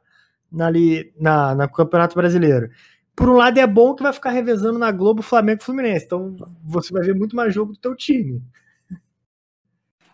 na, 0.52 0.68
ali, 0.68 1.14
na, 1.18 1.56
na 1.56 1.66
Campeonato 1.70 2.14
Brasileiro. 2.14 2.70
Por 3.16 3.30
um 3.30 3.38
lado 3.38 3.58
é 3.58 3.66
bom 3.66 3.96
que 3.96 4.04
vai 4.04 4.12
ficar 4.12 4.32
revezando 4.32 4.78
na 4.78 4.92
Globo 4.92 5.22
Flamengo 5.22 5.62
e 5.62 5.64
Fluminense. 5.64 6.08
Então 6.08 6.36
você 6.62 6.92
vai 6.92 7.04
ver 7.04 7.16
muito 7.16 7.38
mais 7.38 7.54
jogo 7.54 7.72
do 7.72 7.80
teu 7.80 7.96
time. 7.96 8.44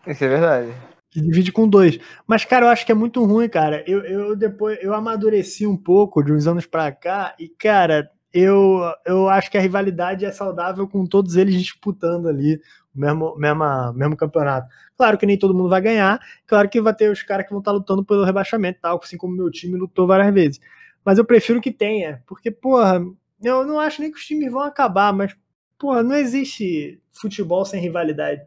Isso 0.06 0.24
é 0.24 0.28
verdade. 0.28 0.72
Que 1.10 1.20
divide 1.20 1.50
com 1.50 1.68
dois. 1.68 1.98
Mas, 2.24 2.44
cara, 2.44 2.66
eu 2.66 2.70
acho 2.70 2.86
que 2.86 2.92
é 2.92 2.94
muito 2.94 3.24
ruim, 3.24 3.48
cara. 3.48 3.82
Eu, 3.84 4.04
eu 4.04 4.36
depois 4.36 4.78
eu 4.80 4.94
amadureci 4.94 5.66
um 5.66 5.76
pouco 5.76 6.22
de 6.22 6.32
uns 6.32 6.46
anos 6.46 6.66
pra 6.66 6.92
cá 6.92 7.34
e, 7.36 7.48
cara, 7.48 8.08
eu, 8.32 8.80
eu 9.06 9.28
acho 9.28 9.50
que 9.50 9.58
a 9.58 9.60
rivalidade 9.60 10.24
é 10.24 10.30
saudável 10.30 10.86
com 10.86 11.06
todos 11.06 11.36
eles 11.36 11.54
disputando 11.54 12.28
ali 12.28 12.60
o 12.94 12.98
mesmo, 12.98 13.36
mesma, 13.36 13.92
mesmo 13.92 14.16
campeonato. 14.16 14.68
Claro 14.96 15.16
que 15.18 15.26
nem 15.26 15.38
todo 15.38 15.54
mundo 15.54 15.68
vai 15.68 15.80
ganhar, 15.80 16.20
claro 16.46 16.68
que 16.68 16.80
vai 16.80 16.94
ter 16.94 17.10
os 17.10 17.22
caras 17.22 17.46
que 17.46 17.52
vão 17.52 17.60
estar 17.60 17.72
lutando 17.72 18.04
pelo 18.04 18.24
rebaixamento, 18.24 18.80
tal, 18.82 19.00
assim 19.02 19.16
como 19.16 19.36
meu 19.36 19.50
time 19.50 19.78
lutou 19.78 20.06
várias 20.06 20.32
vezes. 20.32 20.60
Mas 21.04 21.18
eu 21.18 21.24
prefiro 21.24 21.60
que 21.60 21.70
tenha, 21.70 22.22
porque, 22.26 22.50
porra, 22.50 23.00
eu 23.42 23.66
não 23.66 23.78
acho 23.80 24.00
nem 24.02 24.10
que 24.10 24.18
os 24.18 24.26
times 24.26 24.52
vão 24.52 24.62
acabar, 24.62 25.12
mas, 25.12 25.34
porra, 25.78 26.02
não 26.02 26.16
existe 26.16 27.00
futebol 27.12 27.64
sem 27.64 27.80
rivalidade. 27.80 28.42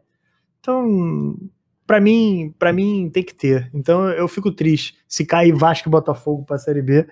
Então, 0.60 1.36
para 1.86 2.00
mim, 2.00 2.54
para 2.58 2.72
mim 2.72 3.10
tem 3.12 3.22
que 3.22 3.34
ter. 3.34 3.70
Então 3.74 4.08
eu 4.10 4.28
fico 4.28 4.52
triste 4.52 4.96
se 5.08 5.26
cair 5.26 5.52
Vasco 5.52 5.88
e 5.88 5.90
Botafogo 5.90 6.44
para 6.44 6.56
a 6.56 6.58
Série 6.58 6.82
B. 6.82 7.06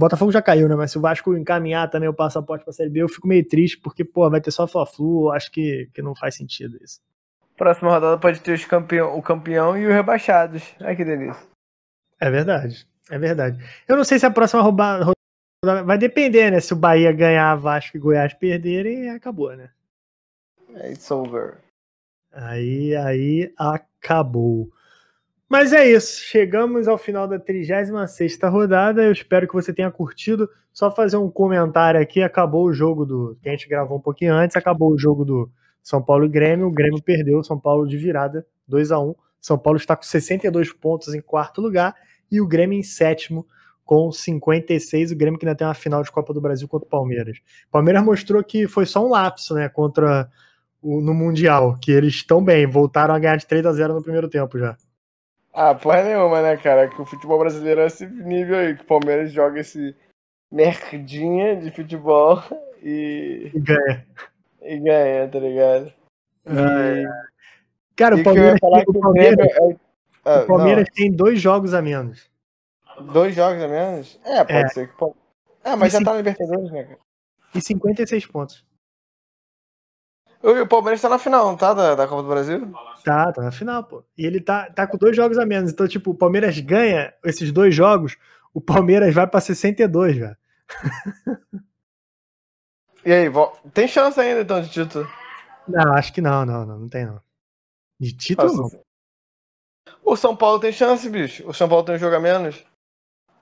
Botafogo 0.00 0.32
já 0.32 0.40
caiu, 0.40 0.66
né? 0.66 0.74
Mas 0.74 0.90
se 0.90 0.98
o 0.98 1.00
Vasco 1.00 1.36
encaminhar 1.36 1.90
também 1.90 2.08
o 2.08 2.14
passaporte 2.14 2.64
para 2.64 2.70
a 2.70 2.74
Série 2.74 2.88
B, 2.88 3.02
eu 3.02 3.08
fico 3.08 3.28
meio 3.28 3.46
triste 3.46 3.78
porque 3.78 4.02
pô, 4.02 4.28
vai 4.30 4.40
ter 4.40 4.50
só 4.50 4.66
Fla-Flu, 4.66 5.30
acho 5.30 5.52
que, 5.52 5.90
que 5.92 6.00
não 6.00 6.14
faz 6.14 6.34
sentido 6.34 6.78
isso. 6.82 7.00
Próxima 7.54 7.90
rodada 7.90 8.16
pode 8.16 8.40
ter 8.40 8.54
os 8.54 8.64
campeão, 8.64 9.16
o 9.16 9.22
campeão 9.22 9.76
e 9.76 9.86
os 9.86 9.92
rebaixados. 9.92 10.62
Ai 10.80 10.96
que 10.96 11.04
delícia. 11.04 11.46
É 12.18 12.30
verdade. 12.30 12.88
É 13.10 13.18
verdade. 13.18 13.62
Eu 13.86 13.96
não 13.96 14.04
sei 14.04 14.18
se 14.18 14.24
a 14.24 14.30
próxima 14.30 14.62
rodada 14.62 15.04
vai 15.84 15.98
depender, 15.98 16.50
né? 16.50 16.60
Se 16.60 16.72
o 16.72 16.76
Bahia 16.76 17.12
ganhar 17.12 17.54
Vasco 17.56 17.96
e 17.96 18.00
Goiás 18.00 18.32
perderem, 18.32 19.10
acabou, 19.10 19.54
né? 19.54 19.68
It's 20.90 21.10
over. 21.10 21.58
Aí, 22.32 22.96
aí 22.96 23.52
acabou. 23.58 24.70
Mas 25.50 25.72
é 25.72 25.84
isso, 25.84 26.20
chegamos 26.20 26.86
ao 26.86 26.96
final 26.96 27.26
da 27.26 27.36
36 27.36 28.38
rodada. 28.44 29.02
Eu 29.02 29.10
espero 29.10 29.48
que 29.48 29.52
você 29.52 29.72
tenha 29.72 29.90
curtido. 29.90 30.48
Só 30.72 30.94
fazer 30.94 31.16
um 31.16 31.28
comentário 31.28 32.00
aqui: 32.00 32.22
acabou 32.22 32.66
o 32.66 32.72
jogo 32.72 33.04
do. 33.04 33.36
Que 33.42 33.48
a 33.48 33.52
gente 33.52 33.68
gravou 33.68 33.98
um 33.98 34.00
pouquinho 34.00 34.32
antes, 34.32 34.56
acabou 34.56 34.92
o 34.92 34.96
jogo 34.96 35.24
do 35.24 35.50
São 35.82 36.00
Paulo 36.00 36.24
e 36.24 36.28
Grêmio. 36.28 36.68
O 36.68 36.70
Grêmio 36.70 37.02
perdeu, 37.02 37.42
São 37.42 37.58
Paulo 37.58 37.84
de 37.84 37.96
virada, 37.96 38.46
2 38.68 38.92
a 38.92 39.00
1 39.00 39.12
São 39.40 39.58
Paulo 39.58 39.76
está 39.76 39.96
com 39.96 40.04
62 40.04 40.72
pontos 40.72 41.12
em 41.14 41.20
quarto 41.20 41.60
lugar 41.60 41.96
e 42.30 42.40
o 42.40 42.46
Grêmio 42.46 42.78
em 42.78 42.84
sétimo 42.84 43.44
com 43.84 44.12
56. 44.12 45.10
O 45.10 45.16
Grêmio 45.16 45.36
que 45.36 45.44
ainda 45.44 45.56
tem 45.56 45.66
uma 45.66 45.74
final 45.74 46.00
de 46.04 46.12
Copa 46.12 46.32
do 46.32 46.40
Brasil 46.40 46.68
contra 46.68 46.86
o 46.86 46.90
Palmeiras. 46.90 47.38
O 47.66 47.72
Palmeiras 47.72 48.04
mostrou 48.04 48.44
que 48.44 48.68
foi 48.68 48.86
só 48.86 49.04
um 49.04 49.10
lapso, 49.10 49.54
né? 49.54 49.68
Contra 49.68 50.30
o, 50.80 51.00
no 51.00 51.12
Mundial, 51.12 51.76
que 51.82 51.90
eles 51.90 52.14
estão 52.14 52.40
bem, 52.40 52.68
voltaram 52.68 53.12
a 53.12 53.18
ganhar 53.18 53.34
de 53.34 53.48
3 53.48 53.66
a 53.66 53.72
0 53.72 53.94
no 53.94 54.02
primeiro 54.02 54.28
tempo 54.28 54.56
já. 54.56 54.76
Ah, 55.52 55.74
porra 55.74 56.02
nenhuma, 56.04 56.42
né, 56.42 56.56
cara? 56.56 56.88
Que 56.88 57.00
o 57.00 57.04
futebol 57.06 57.38
brasileiro 57.38 57.80
é 57.80 57.86
esse 57.86 58.06
nível 58.06 58.56
aí, 58.56 58.76
que 58.76 58.82
o 58.82 58.86
Palmeiras 58.86 59.32
joga 59.32 59.60
esse 59.60 59.94
merdinha 60.50 61.56
de 61.56 61.70
futebol 61.70 62.40
e, 62.82 63.50
E 63.54 63.60
ganha. 63.60 64.06
e 64.62 64.78
ganha, 64.78 65.28
tá 65.28 65.38
ligado? 65.38 65.92
É. 66.46 67.04
Cara, 67.96 68.16
E 68.16 68.20
o 68.20 68.24
Palmeiras, 68.24 68.58
falar 68.60 68.76
tem, 68.76 68.84
que 68.84 68.90
o 68.98 69.00
Palmeiras, 69.00 69.46
é- 69.46 69.76
Ah, 70.24 70.42
o 70.42 70.46
Palmeiras 70.46 70.86
tem 70.94 71.10
dois 71.10 71.40
jogos 71.40 71.74
a 71.74 71.82
menos. 71.82 72.30
dois 73.12 73.34
jogos 73.34 73.62
a 73.62 73.68
menos? 73.68 74.20
É, 74.24 74.44
pode 74.44 74.52
É. 74.52 74.68
ser 74.68 74.88
que 74.88 74.96
pode. 74.96 75.14
É, 75.64 75.76
mas 75.76 75.92
já 75.92 75.98
Sim. 75.98 76.04
tá 76.04 76.10
na 76.12 76.16
Libertadores, 76.18 76.70
né, 76.70 76.84
cara? 76.84 76.98
E 77.54 77.60
56 77.60 78.26
pontos. 78.26 78.64
O 80.42 80.66
Palmeiras 80.66 81.02
tá 81.02 81.08
na 81.08 81.18
final, 81.18 81.46
não 81.46 81.56
tá? 81.56 81.74
Da, 81.74 81.94
da 81.94 82.08
Copa 82.08 82.22
do 82.22 82.28
Brasil? 82.28 82.72
Tá, 83.04 83.30
tá 83.30 83.42
na 83.42 83.52
final, 83.52 83.84
pô. 83.84 84.02
E 84.16 84.24
ele 84.24 84.40
tá, 84.40 84.70
tá 84.70 84.86
com 84.86 84.96
dois 84.96 85.14
jogos 85.14 85.36
a 85.38 85.44
menos. 85.44 85.70
Então, 85.70 85.86
tipo, 85.86 86.12
o 86.12 86.14
Palmeiras 86.14 86.58
ganha 86.58 87.12
esses 87.24 87.52
dois 87.52 87.74
jogos, 87.74 88.16
o 88.54 88.60
Palmeiras 88.60 89.14
vai 89.14 89.26
pra 89.26 89.40
62, 89.40 90.16
velho. 90.16 90.36
E 93.04 93.12
aí, 93.12 93.28
tem 93.72 93.88
chance 93.88 94.20
ainda 94.20 94.42
então 94.42 94.60
de 94.60 94.68
título? 94.68 95.08
Não, 95.66 95.94
acho 95.94 96.12
que 96.12 96.20
não, 96.20 96.44
não, 96.44 96.66
não, 96.66 96.78
não 96.80 96.88
tem 96.88 97.06
não. 97.06 97.20
De 97.98 98.12
título, 98.12 98.54
não. 98.54 98.70
O 100.04 100.16
São 100.16 100.36
Paulo 100.36 100.60
tem 100.60 100.72
chance, 100.72 101.08
bicho. 101.08 101.48
O 101.48 101.54
São 101.54 101.68
Paulo 101.68 101.84
tem 101.84 101.94
um 101.94 101.98
jogo 101.98 102.16
a 102.16 102.20
menos. 102.20 102.62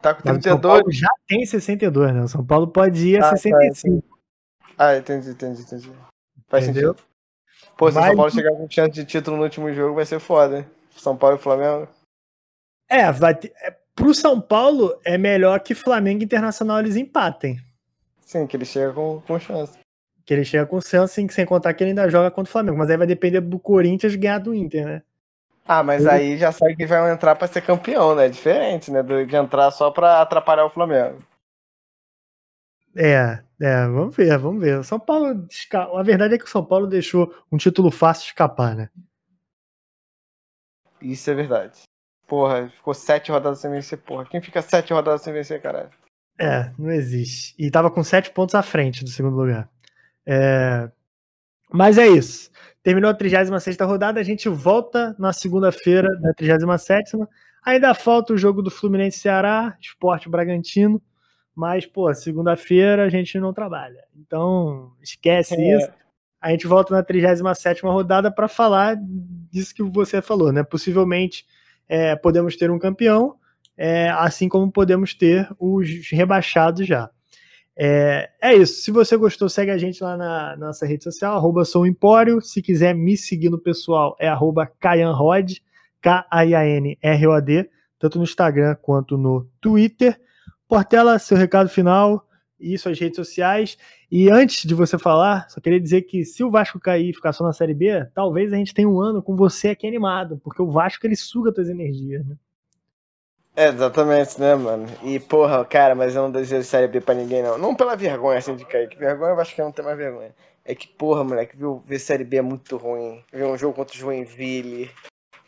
Tá 0.00 0.14
com 0.14 0.22
Mas 0.24 0.38
o 0.38 0.42
São 0.42 0.61
32. 0.61 0.61
Paulo 0.61 0.92
já 0.92 1.08
tem 1.26 1.44
62, 1.44 2.14
né? 2.14 2.22
O 2.22 2.28
São 2.28 2.44
Paulo 2.44 2.68
pode 2.68 3.08
ir 3.08 3.16
a 3.20 3.26
Ah, 3.26 3.30
tá, 3.30 3.37
65. 3.37 4.18
Ah, 4.76 4.96
entendi, 4.96 5.30
entendi, 5.30 5.62
entendi. 5.62 5.92
Faz 6.48 6.64
Entendeu? 6.64 6.94
sentido. 6.94 7.08
Pô, 7.76 7.90
se 7.90 7.98
o 7.98 8.02
São 8.02 8.16
Paulo 8.16 8.30
chegar 8.30 8.50
com 8.56 8.70
chance 8.70 8.90
de 8.92 9.04
título 9.04 9.37
no 9.37 9.42
último 9.44 9.72
jogo, 9.72 9.94
vai 9.94 10.04
ser 10.06 10.18
foda, 10.18 10.58
hein? 10.58 10.66
São 10.96 11.16
Paulo 11.16 11.37
e 11.37 11.40
Flamengo. 11.40 11.88
É, 12.88 13.11
vai 13.12 13.34
ter, 13.34 13.52
é, 13.62 13.76
pro 13.94 14.12
São 14.14 14.40
Paulo 14.40 14.98
é 15.04 15.16
melhor 15.18 15.61
que 15.61 15.74
Flamengo 15.74 16.22
e 16.22 16.24
Internacional 16.24 16.78
eles 16.80 16.96
empatem. 16.96 17.61
Sim, 18.24 18.46
que 18.46 18.56
ele 18.56 18.64
chega 18.64 18.92
com, 18.92 19.20
com 19.26 19.38
chance. 19.38 19.78
Que 20.24 20.34
ele 20.34 20.44
chega 20.44 20.66
com 20.66 20.80
chance, 20.80 21.14
sem, 21.14 21.28
sem 21.28 21.46
contar 21.46 21.72
que 21.74 21.82
ele 21.82 21.90
ainda 21.90 22.08
joga 22.08 22.30
contra 22.30 22.48
o 22.48 22.52
Flamengo. 22.52 22.76
Mas 22.78 22.90
aí 22.90 22.96
vai 22.96 23.06
depender 23.06 23.40
do 23.40 23.58
Corinthians 23.58 24.14
ganhar 24.16 24.38
do 24.38 24.54
Inter, 24.54 24.84
né? 24.87 25.02
Ah, 25.66 25.82
mas 25.82 26.00
Ele- 26.02 26.11
aí 26.11 26.38
já 26.38 26.50
sabe 26.50 26.74
que 26.76 26.87
vai 26.87 27.11
entrar 27.12 27.37
pra 27.37 27.46
ser 27.46 27.61
campeão, 27.62 28.14
né? 28.14 28.28
Diferente, 28.28 28.90
né? 28.90 29.02
De 29.02 29.37
entrar 29.37 29.70
só 29.70 29.90
pra 29.90 30.20
atrapalhar 30.22 30.64
o 30.64 30.70
Flamengo. 30.70 31.18
É, 33.00 33.40
é, 33.61 33.87
vamos 33.87 34.16
ver, 34.16 34.37
vamos 34.38 34.61
ver. 34.61 34.80
O 34.80 34.82
São 34.82 34.98
Paulo, 34.98 35.46
a 35.94 36.02
verdade 36.02 36.34
é 36.34 36.38
que 36.38 36.44
o 36.44 36.48
São 36.48 36.64
Paulo 36.64 36.84
deixou 36.88 37.32
um 37.50 37.56
título 37.56 37.92
fácil 37.92 38.26
escapar, 38.26 38.74
né? 38.74 38.90
Isso 41.00 41.30
é 41.30 41.34
verdade. 41.34 41.82
Porra, 42.26 42.68
ficou 42.68 42.92
sete 42.92 43.30
rodadas 43.30 43.61
sem 43.61 43.70
vencer, 43.70 43.98
porra. 43.98 44.26
Quem 44.26 44.42
fica 44.42 44.61
sete 44.61 44.92
rodadas 44.92 45.22
sem 45.22 45.32
vencer, 45.32 45.62
caralho? 45.62 45.90
É, 46.40 46.72
não 46.76 46.90
existe. 46.90 47.54
E 47.56 47.70
tava 47.70 47.88
com 47.88 48.02
sete 48.02 48.32
pontos 48.32 48.56
à 48.56 48.62
frente 48.62 49.04
do 49.04 49.11
segundo 49.11 49.37
lugar. 49.37 49.68
É, 50.26 50.90
Mas 51.72 51.98
é 51.98 52.08
isso. 52.08 52.50
Terminou 52.82 53.11
a 53.11 53.14
36 53.14 53.76
rodada, 53.80 54.18
a 54.18 54.24
gente 54.24 54.48
volta 54.48 55.14
na 55.20 55.32
segunda-feira 55.32 56.08
da 56.20 56.34
37. 56.34 57.16
Ainda 57.64 57.94
falta 57.94 58.32
o 58.32 58.38
jogo 58.38 58.61
do 58.61 58.70
Fluminense 58.70 59.20
Ceará, 59.20 59.76
Esporte 59.80 60.28
Bragantino. 60.28 61.00
Mas, 61.59 61.85
pô, 61.85 62.14
segunda-feira 62.14 63.05
a 63.05 63.09
gente 63.09 63.37
não 63.40 63.53
trabalha. 63.53 64.05
Então, 64.16 64.92
esquece 65.03 65.57
é. 65.57 65.77
isso. 65.77 65.90
A 66.40 66.53
gente 66.53 66.68
volta 66.68 66.94
na 66.94 67.03
37 67.03 67.83
rodada 67.83 68.31
para 68.31 68.47
falar 68.47 68.97
disso 68.97 69.75
que 69.75 69.83
você 69.83 70.23
falou, 70.23 70.53
né? 70.53 70.62
Possivelmente 70.62 71.44
é, 71.88 72.14
podemos 72.14 72.55
ter 72.55 72.71
um 72.71 72.79
campeão, 72.79 73.35
é, 73.77 74.09
assim 74.11 74.49
como 74.49 74.71
podemos 74.71 75.14
ter 75.14 75.49
os 75.59 76.09
rebaixados 76.12 76.87
já. 76.87 77.11
É, 77.77 78.31
é, 78.40 78.55
isso. 78.55 78.81
Se 78.81 78.92
você 78.92 79.16
gostou, 79.16 79.49
segue 79.49 79.73
a 79.73 79.79
gente 79.79 80.01
lá 80.01 80.16
na, 80.16 80.57
na 80.57 80.66
nossa 80.66 80.87
rede 80.87 81.03
social, 81.03 81.37
arroba 81.37 81.64
Empório. 81.88 82.40
Se 82.40 82.62
quiser 82.62 82.94
me 82.94 83.16
seguir 83.16 83.51
no 83.51 83.59
pessoal, 83.59 84.16
é 84.21 84.29
arroba 84.29 84.64
Kayanrod, 84.79 85.61
K-A-I-A-N-R-O-D, 86.01 87.68
tanto 87.99 88.18
no 88.18 88.23
Instagram 88.23 88.77
quanto 88.81 89.18
no 89.18 89.51
Twitter. 89.61 90.21
Portela, 90.68 91.18
seu 91.18 91.37
recado 91.37 91.68
final 91.70 92.28
e 92.61 92.76
suas 92.76 92.98
redes 92.98 93.16
sociais. 93.16 93.78
E 94.11 94.31
antes 94.31 94.64
de 94.64 94.74
você 94.74 94.98
falar, 94.98 95.48
só 95.48 95.61
queria 95.61 95.81
dizer 95.81 96.02
que 96.02 96.24
se 96.24 96.44
o 96.44 96.50
Vasco 96.50 96.78
cair 96.78 97.11
e 97.11 97.14
ficar 97.14 97.33
só 97.33 97.42
na 97.42 97.52
Série 97.52 97.74
B, 97.74 98.07
talvez 98.14 98.52
a 98.52 98.57
gente 98.57 98.74
tenha 98.74 98.88
um 98.88 99.00
ano 99.00 99.22
com 99.22 99.35
você 99.35 99.70
aqui 99.70 99.87
animado, 99.87 100.38
porque 100.44 100.61
o 100.61 100.70
Vasco 100.70 101.07
ele 101.07 101.16
suga 101.16 101.52
tuas 101.52 101.68
energias, 101.68 102.24
né? 102.26 102.37
É, 103.57 103.68
exatamente, 103.68 104.40
né, 104.40 104.54
mano? 104.54 104.87
E, 105.02 105.18
porra, 105.18 105.64
cara, 105.64 105.94
mas 105.94 106.14
eu 106.14 106.22
não 106.22 106.31
desejo 106.31 106.62
Série 106.62 106.87
B 106.87 107.00
pra 107.00 107.14
ninguém, 107.14 107.42
não. 107.42 107.59
Não 107.59 107.74
pela 107.74 107.96
vergonha, 107.96 108.38
assim, 108.38 108.54
de 108.54 108.64
cair. 108.64 108.88
Que 108.88 108.96
vergonha, 108.96 109.33
eu 109.33 109.40
acho 109.40 109.52
que 109.52 109.61
não 109.61 109.72
tem 109.72 109.85
mais 109.85 109.96
vergonha. 109.96 110.33
É 110.64 110.76
que, 110.76 110.87
porra, 110.87 111.24
moleque, 111.24 111.57
viu, 111.57 111.83
ver 111.85 111.98
Série 111.98 112.22
B 112.22 112.37
é 112.37 112.42
muito 112.42 112.76
ruim. 112.76 113.20
Ver 113.33 113.46
um 113.46 113.59
jogo 113.59 113.74
contra 113.74 113.96
o 113.96 113.98
Joinville, 113.98 114.88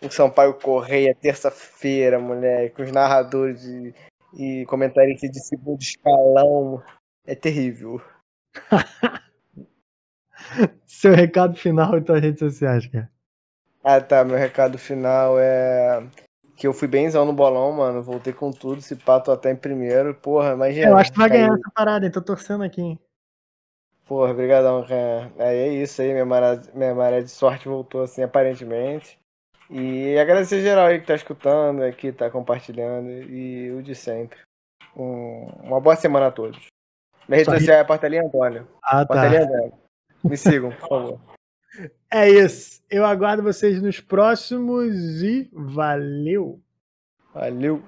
o 0.03 0.11
Sampaio 0.11 0.55
Correia, 0.55 1.15
terça-feira, 1.15 2.19
moleque, 2.19 2.83
os 2.83 2.91
narradores 2.91 3.61
de, 3.61 3.95
e 4.35 4.65
comentaristas 4.67 5.31
de 5.31 5.41
segundo 5.41 5.81
escalão. 5.81 6.83
É 7.27 7.35
terrível. 7.35 8.01
Seu 10.87 11.15
recado 11.15 11.57
final 11.57 11.97
em 11.97 12.03
tuas 12.03 12.21
redes 12.21 12.41
sociais, 12.41 12.87
cara. 12.87 13.11
Ah, 13.83 14.01
tá. 14.01 14.25
Meu 14.25 14.37
recado 14.37 14.79
final 14.79 15.39
é 15.39 16.03
que 16.57 16.67
eu 16.67 16.73
fui 16.73 16.89
bemzão 16.89 17.25
no 17.25 17.33
bolão, 17.33 17.73
mano. 17.73 18.03
Voltei 18.03 18.33
com 18.33 18.51
tudo, 18.51 18.83
se 18.83 18.97
pato 18.97 19.31
até 19.31 19.51
em 19.51 19.57
primeiro. 19.57 20.15
Porra, 20.15 20.53
imagina. 20.53 20.89
Eu 20.89 20.97
acho 20.97 21.13
que 21.13 21.19
vai 21.19 21.29
ganhar 21.29 21.55
essa 21.55 21.71
parada, 21.75 22.05
hein? 22.05 22.13
Tô 22.13 22.21
torcendo 22.21 22.65
aqui, 22.65 22.83
hein? 22.83 22.99
Porra, 24.07 24.35
brigadão, 24.35 24.85
cara. 24.85 25.31
Aí 25.39 25.57
é 25.57 25.69
isso 25.69 26.03
aí, 26.03 26.13
minha 26.13 26.25
maré, 26.25 26.61
minha 26.75 26.95
maré 26.95 27.23
de 27.23 27.31
sorte 27.31 27.69
voltou 27.69 28.03
assim, 28.03 28.23
aparentemente. 28.23 29.20
E 29.71 30.19
agradecer 30.19 30.61
geral 30.63 30.87
aí 30.87 31.01
que 31.01 31.07
tá 31.07 31.15
escutando, 31.15 31.93
que 31.93 32.11
tá 32.11 32.29
compartilhando 32.29 33.09
e 33.09 33.71
o 33.71 33.83
de 33.83 33.95
sempre. 33.95 34.39
Um, 34.97 35.45
uma 35.63 35.81
boa 35.81 35.95
semana 35.95 36.27
a 36.27 36.33
todos. 36.33 36.59
Minha 37.29 37.39
rede 37.39 37.51
social 37.53 37.79
é 37.79 37.85
Portelinha 37.85 38.25
Antônio. 38.25 38.67
Ah, 38.83 39.07
tá. 39.07 39.15
Portelinha 39.15 39.45
Antônio. 39.45 39.73
Me 40.25 40.37
sigam, 40.37 40.71
por 40.73 40.89
favor. 40.89 41.21
É 42.13 42.29
isso. 42.29 42.83
Eu 42.91 43.07
aguardo 43.07 43.45
vocês 43.45 43.81
nos 43.81 44.01
próximos 44.01 45.23
e 45.23 45.49
valeu. 45.53 46.61
Valeu. 47.33 47.81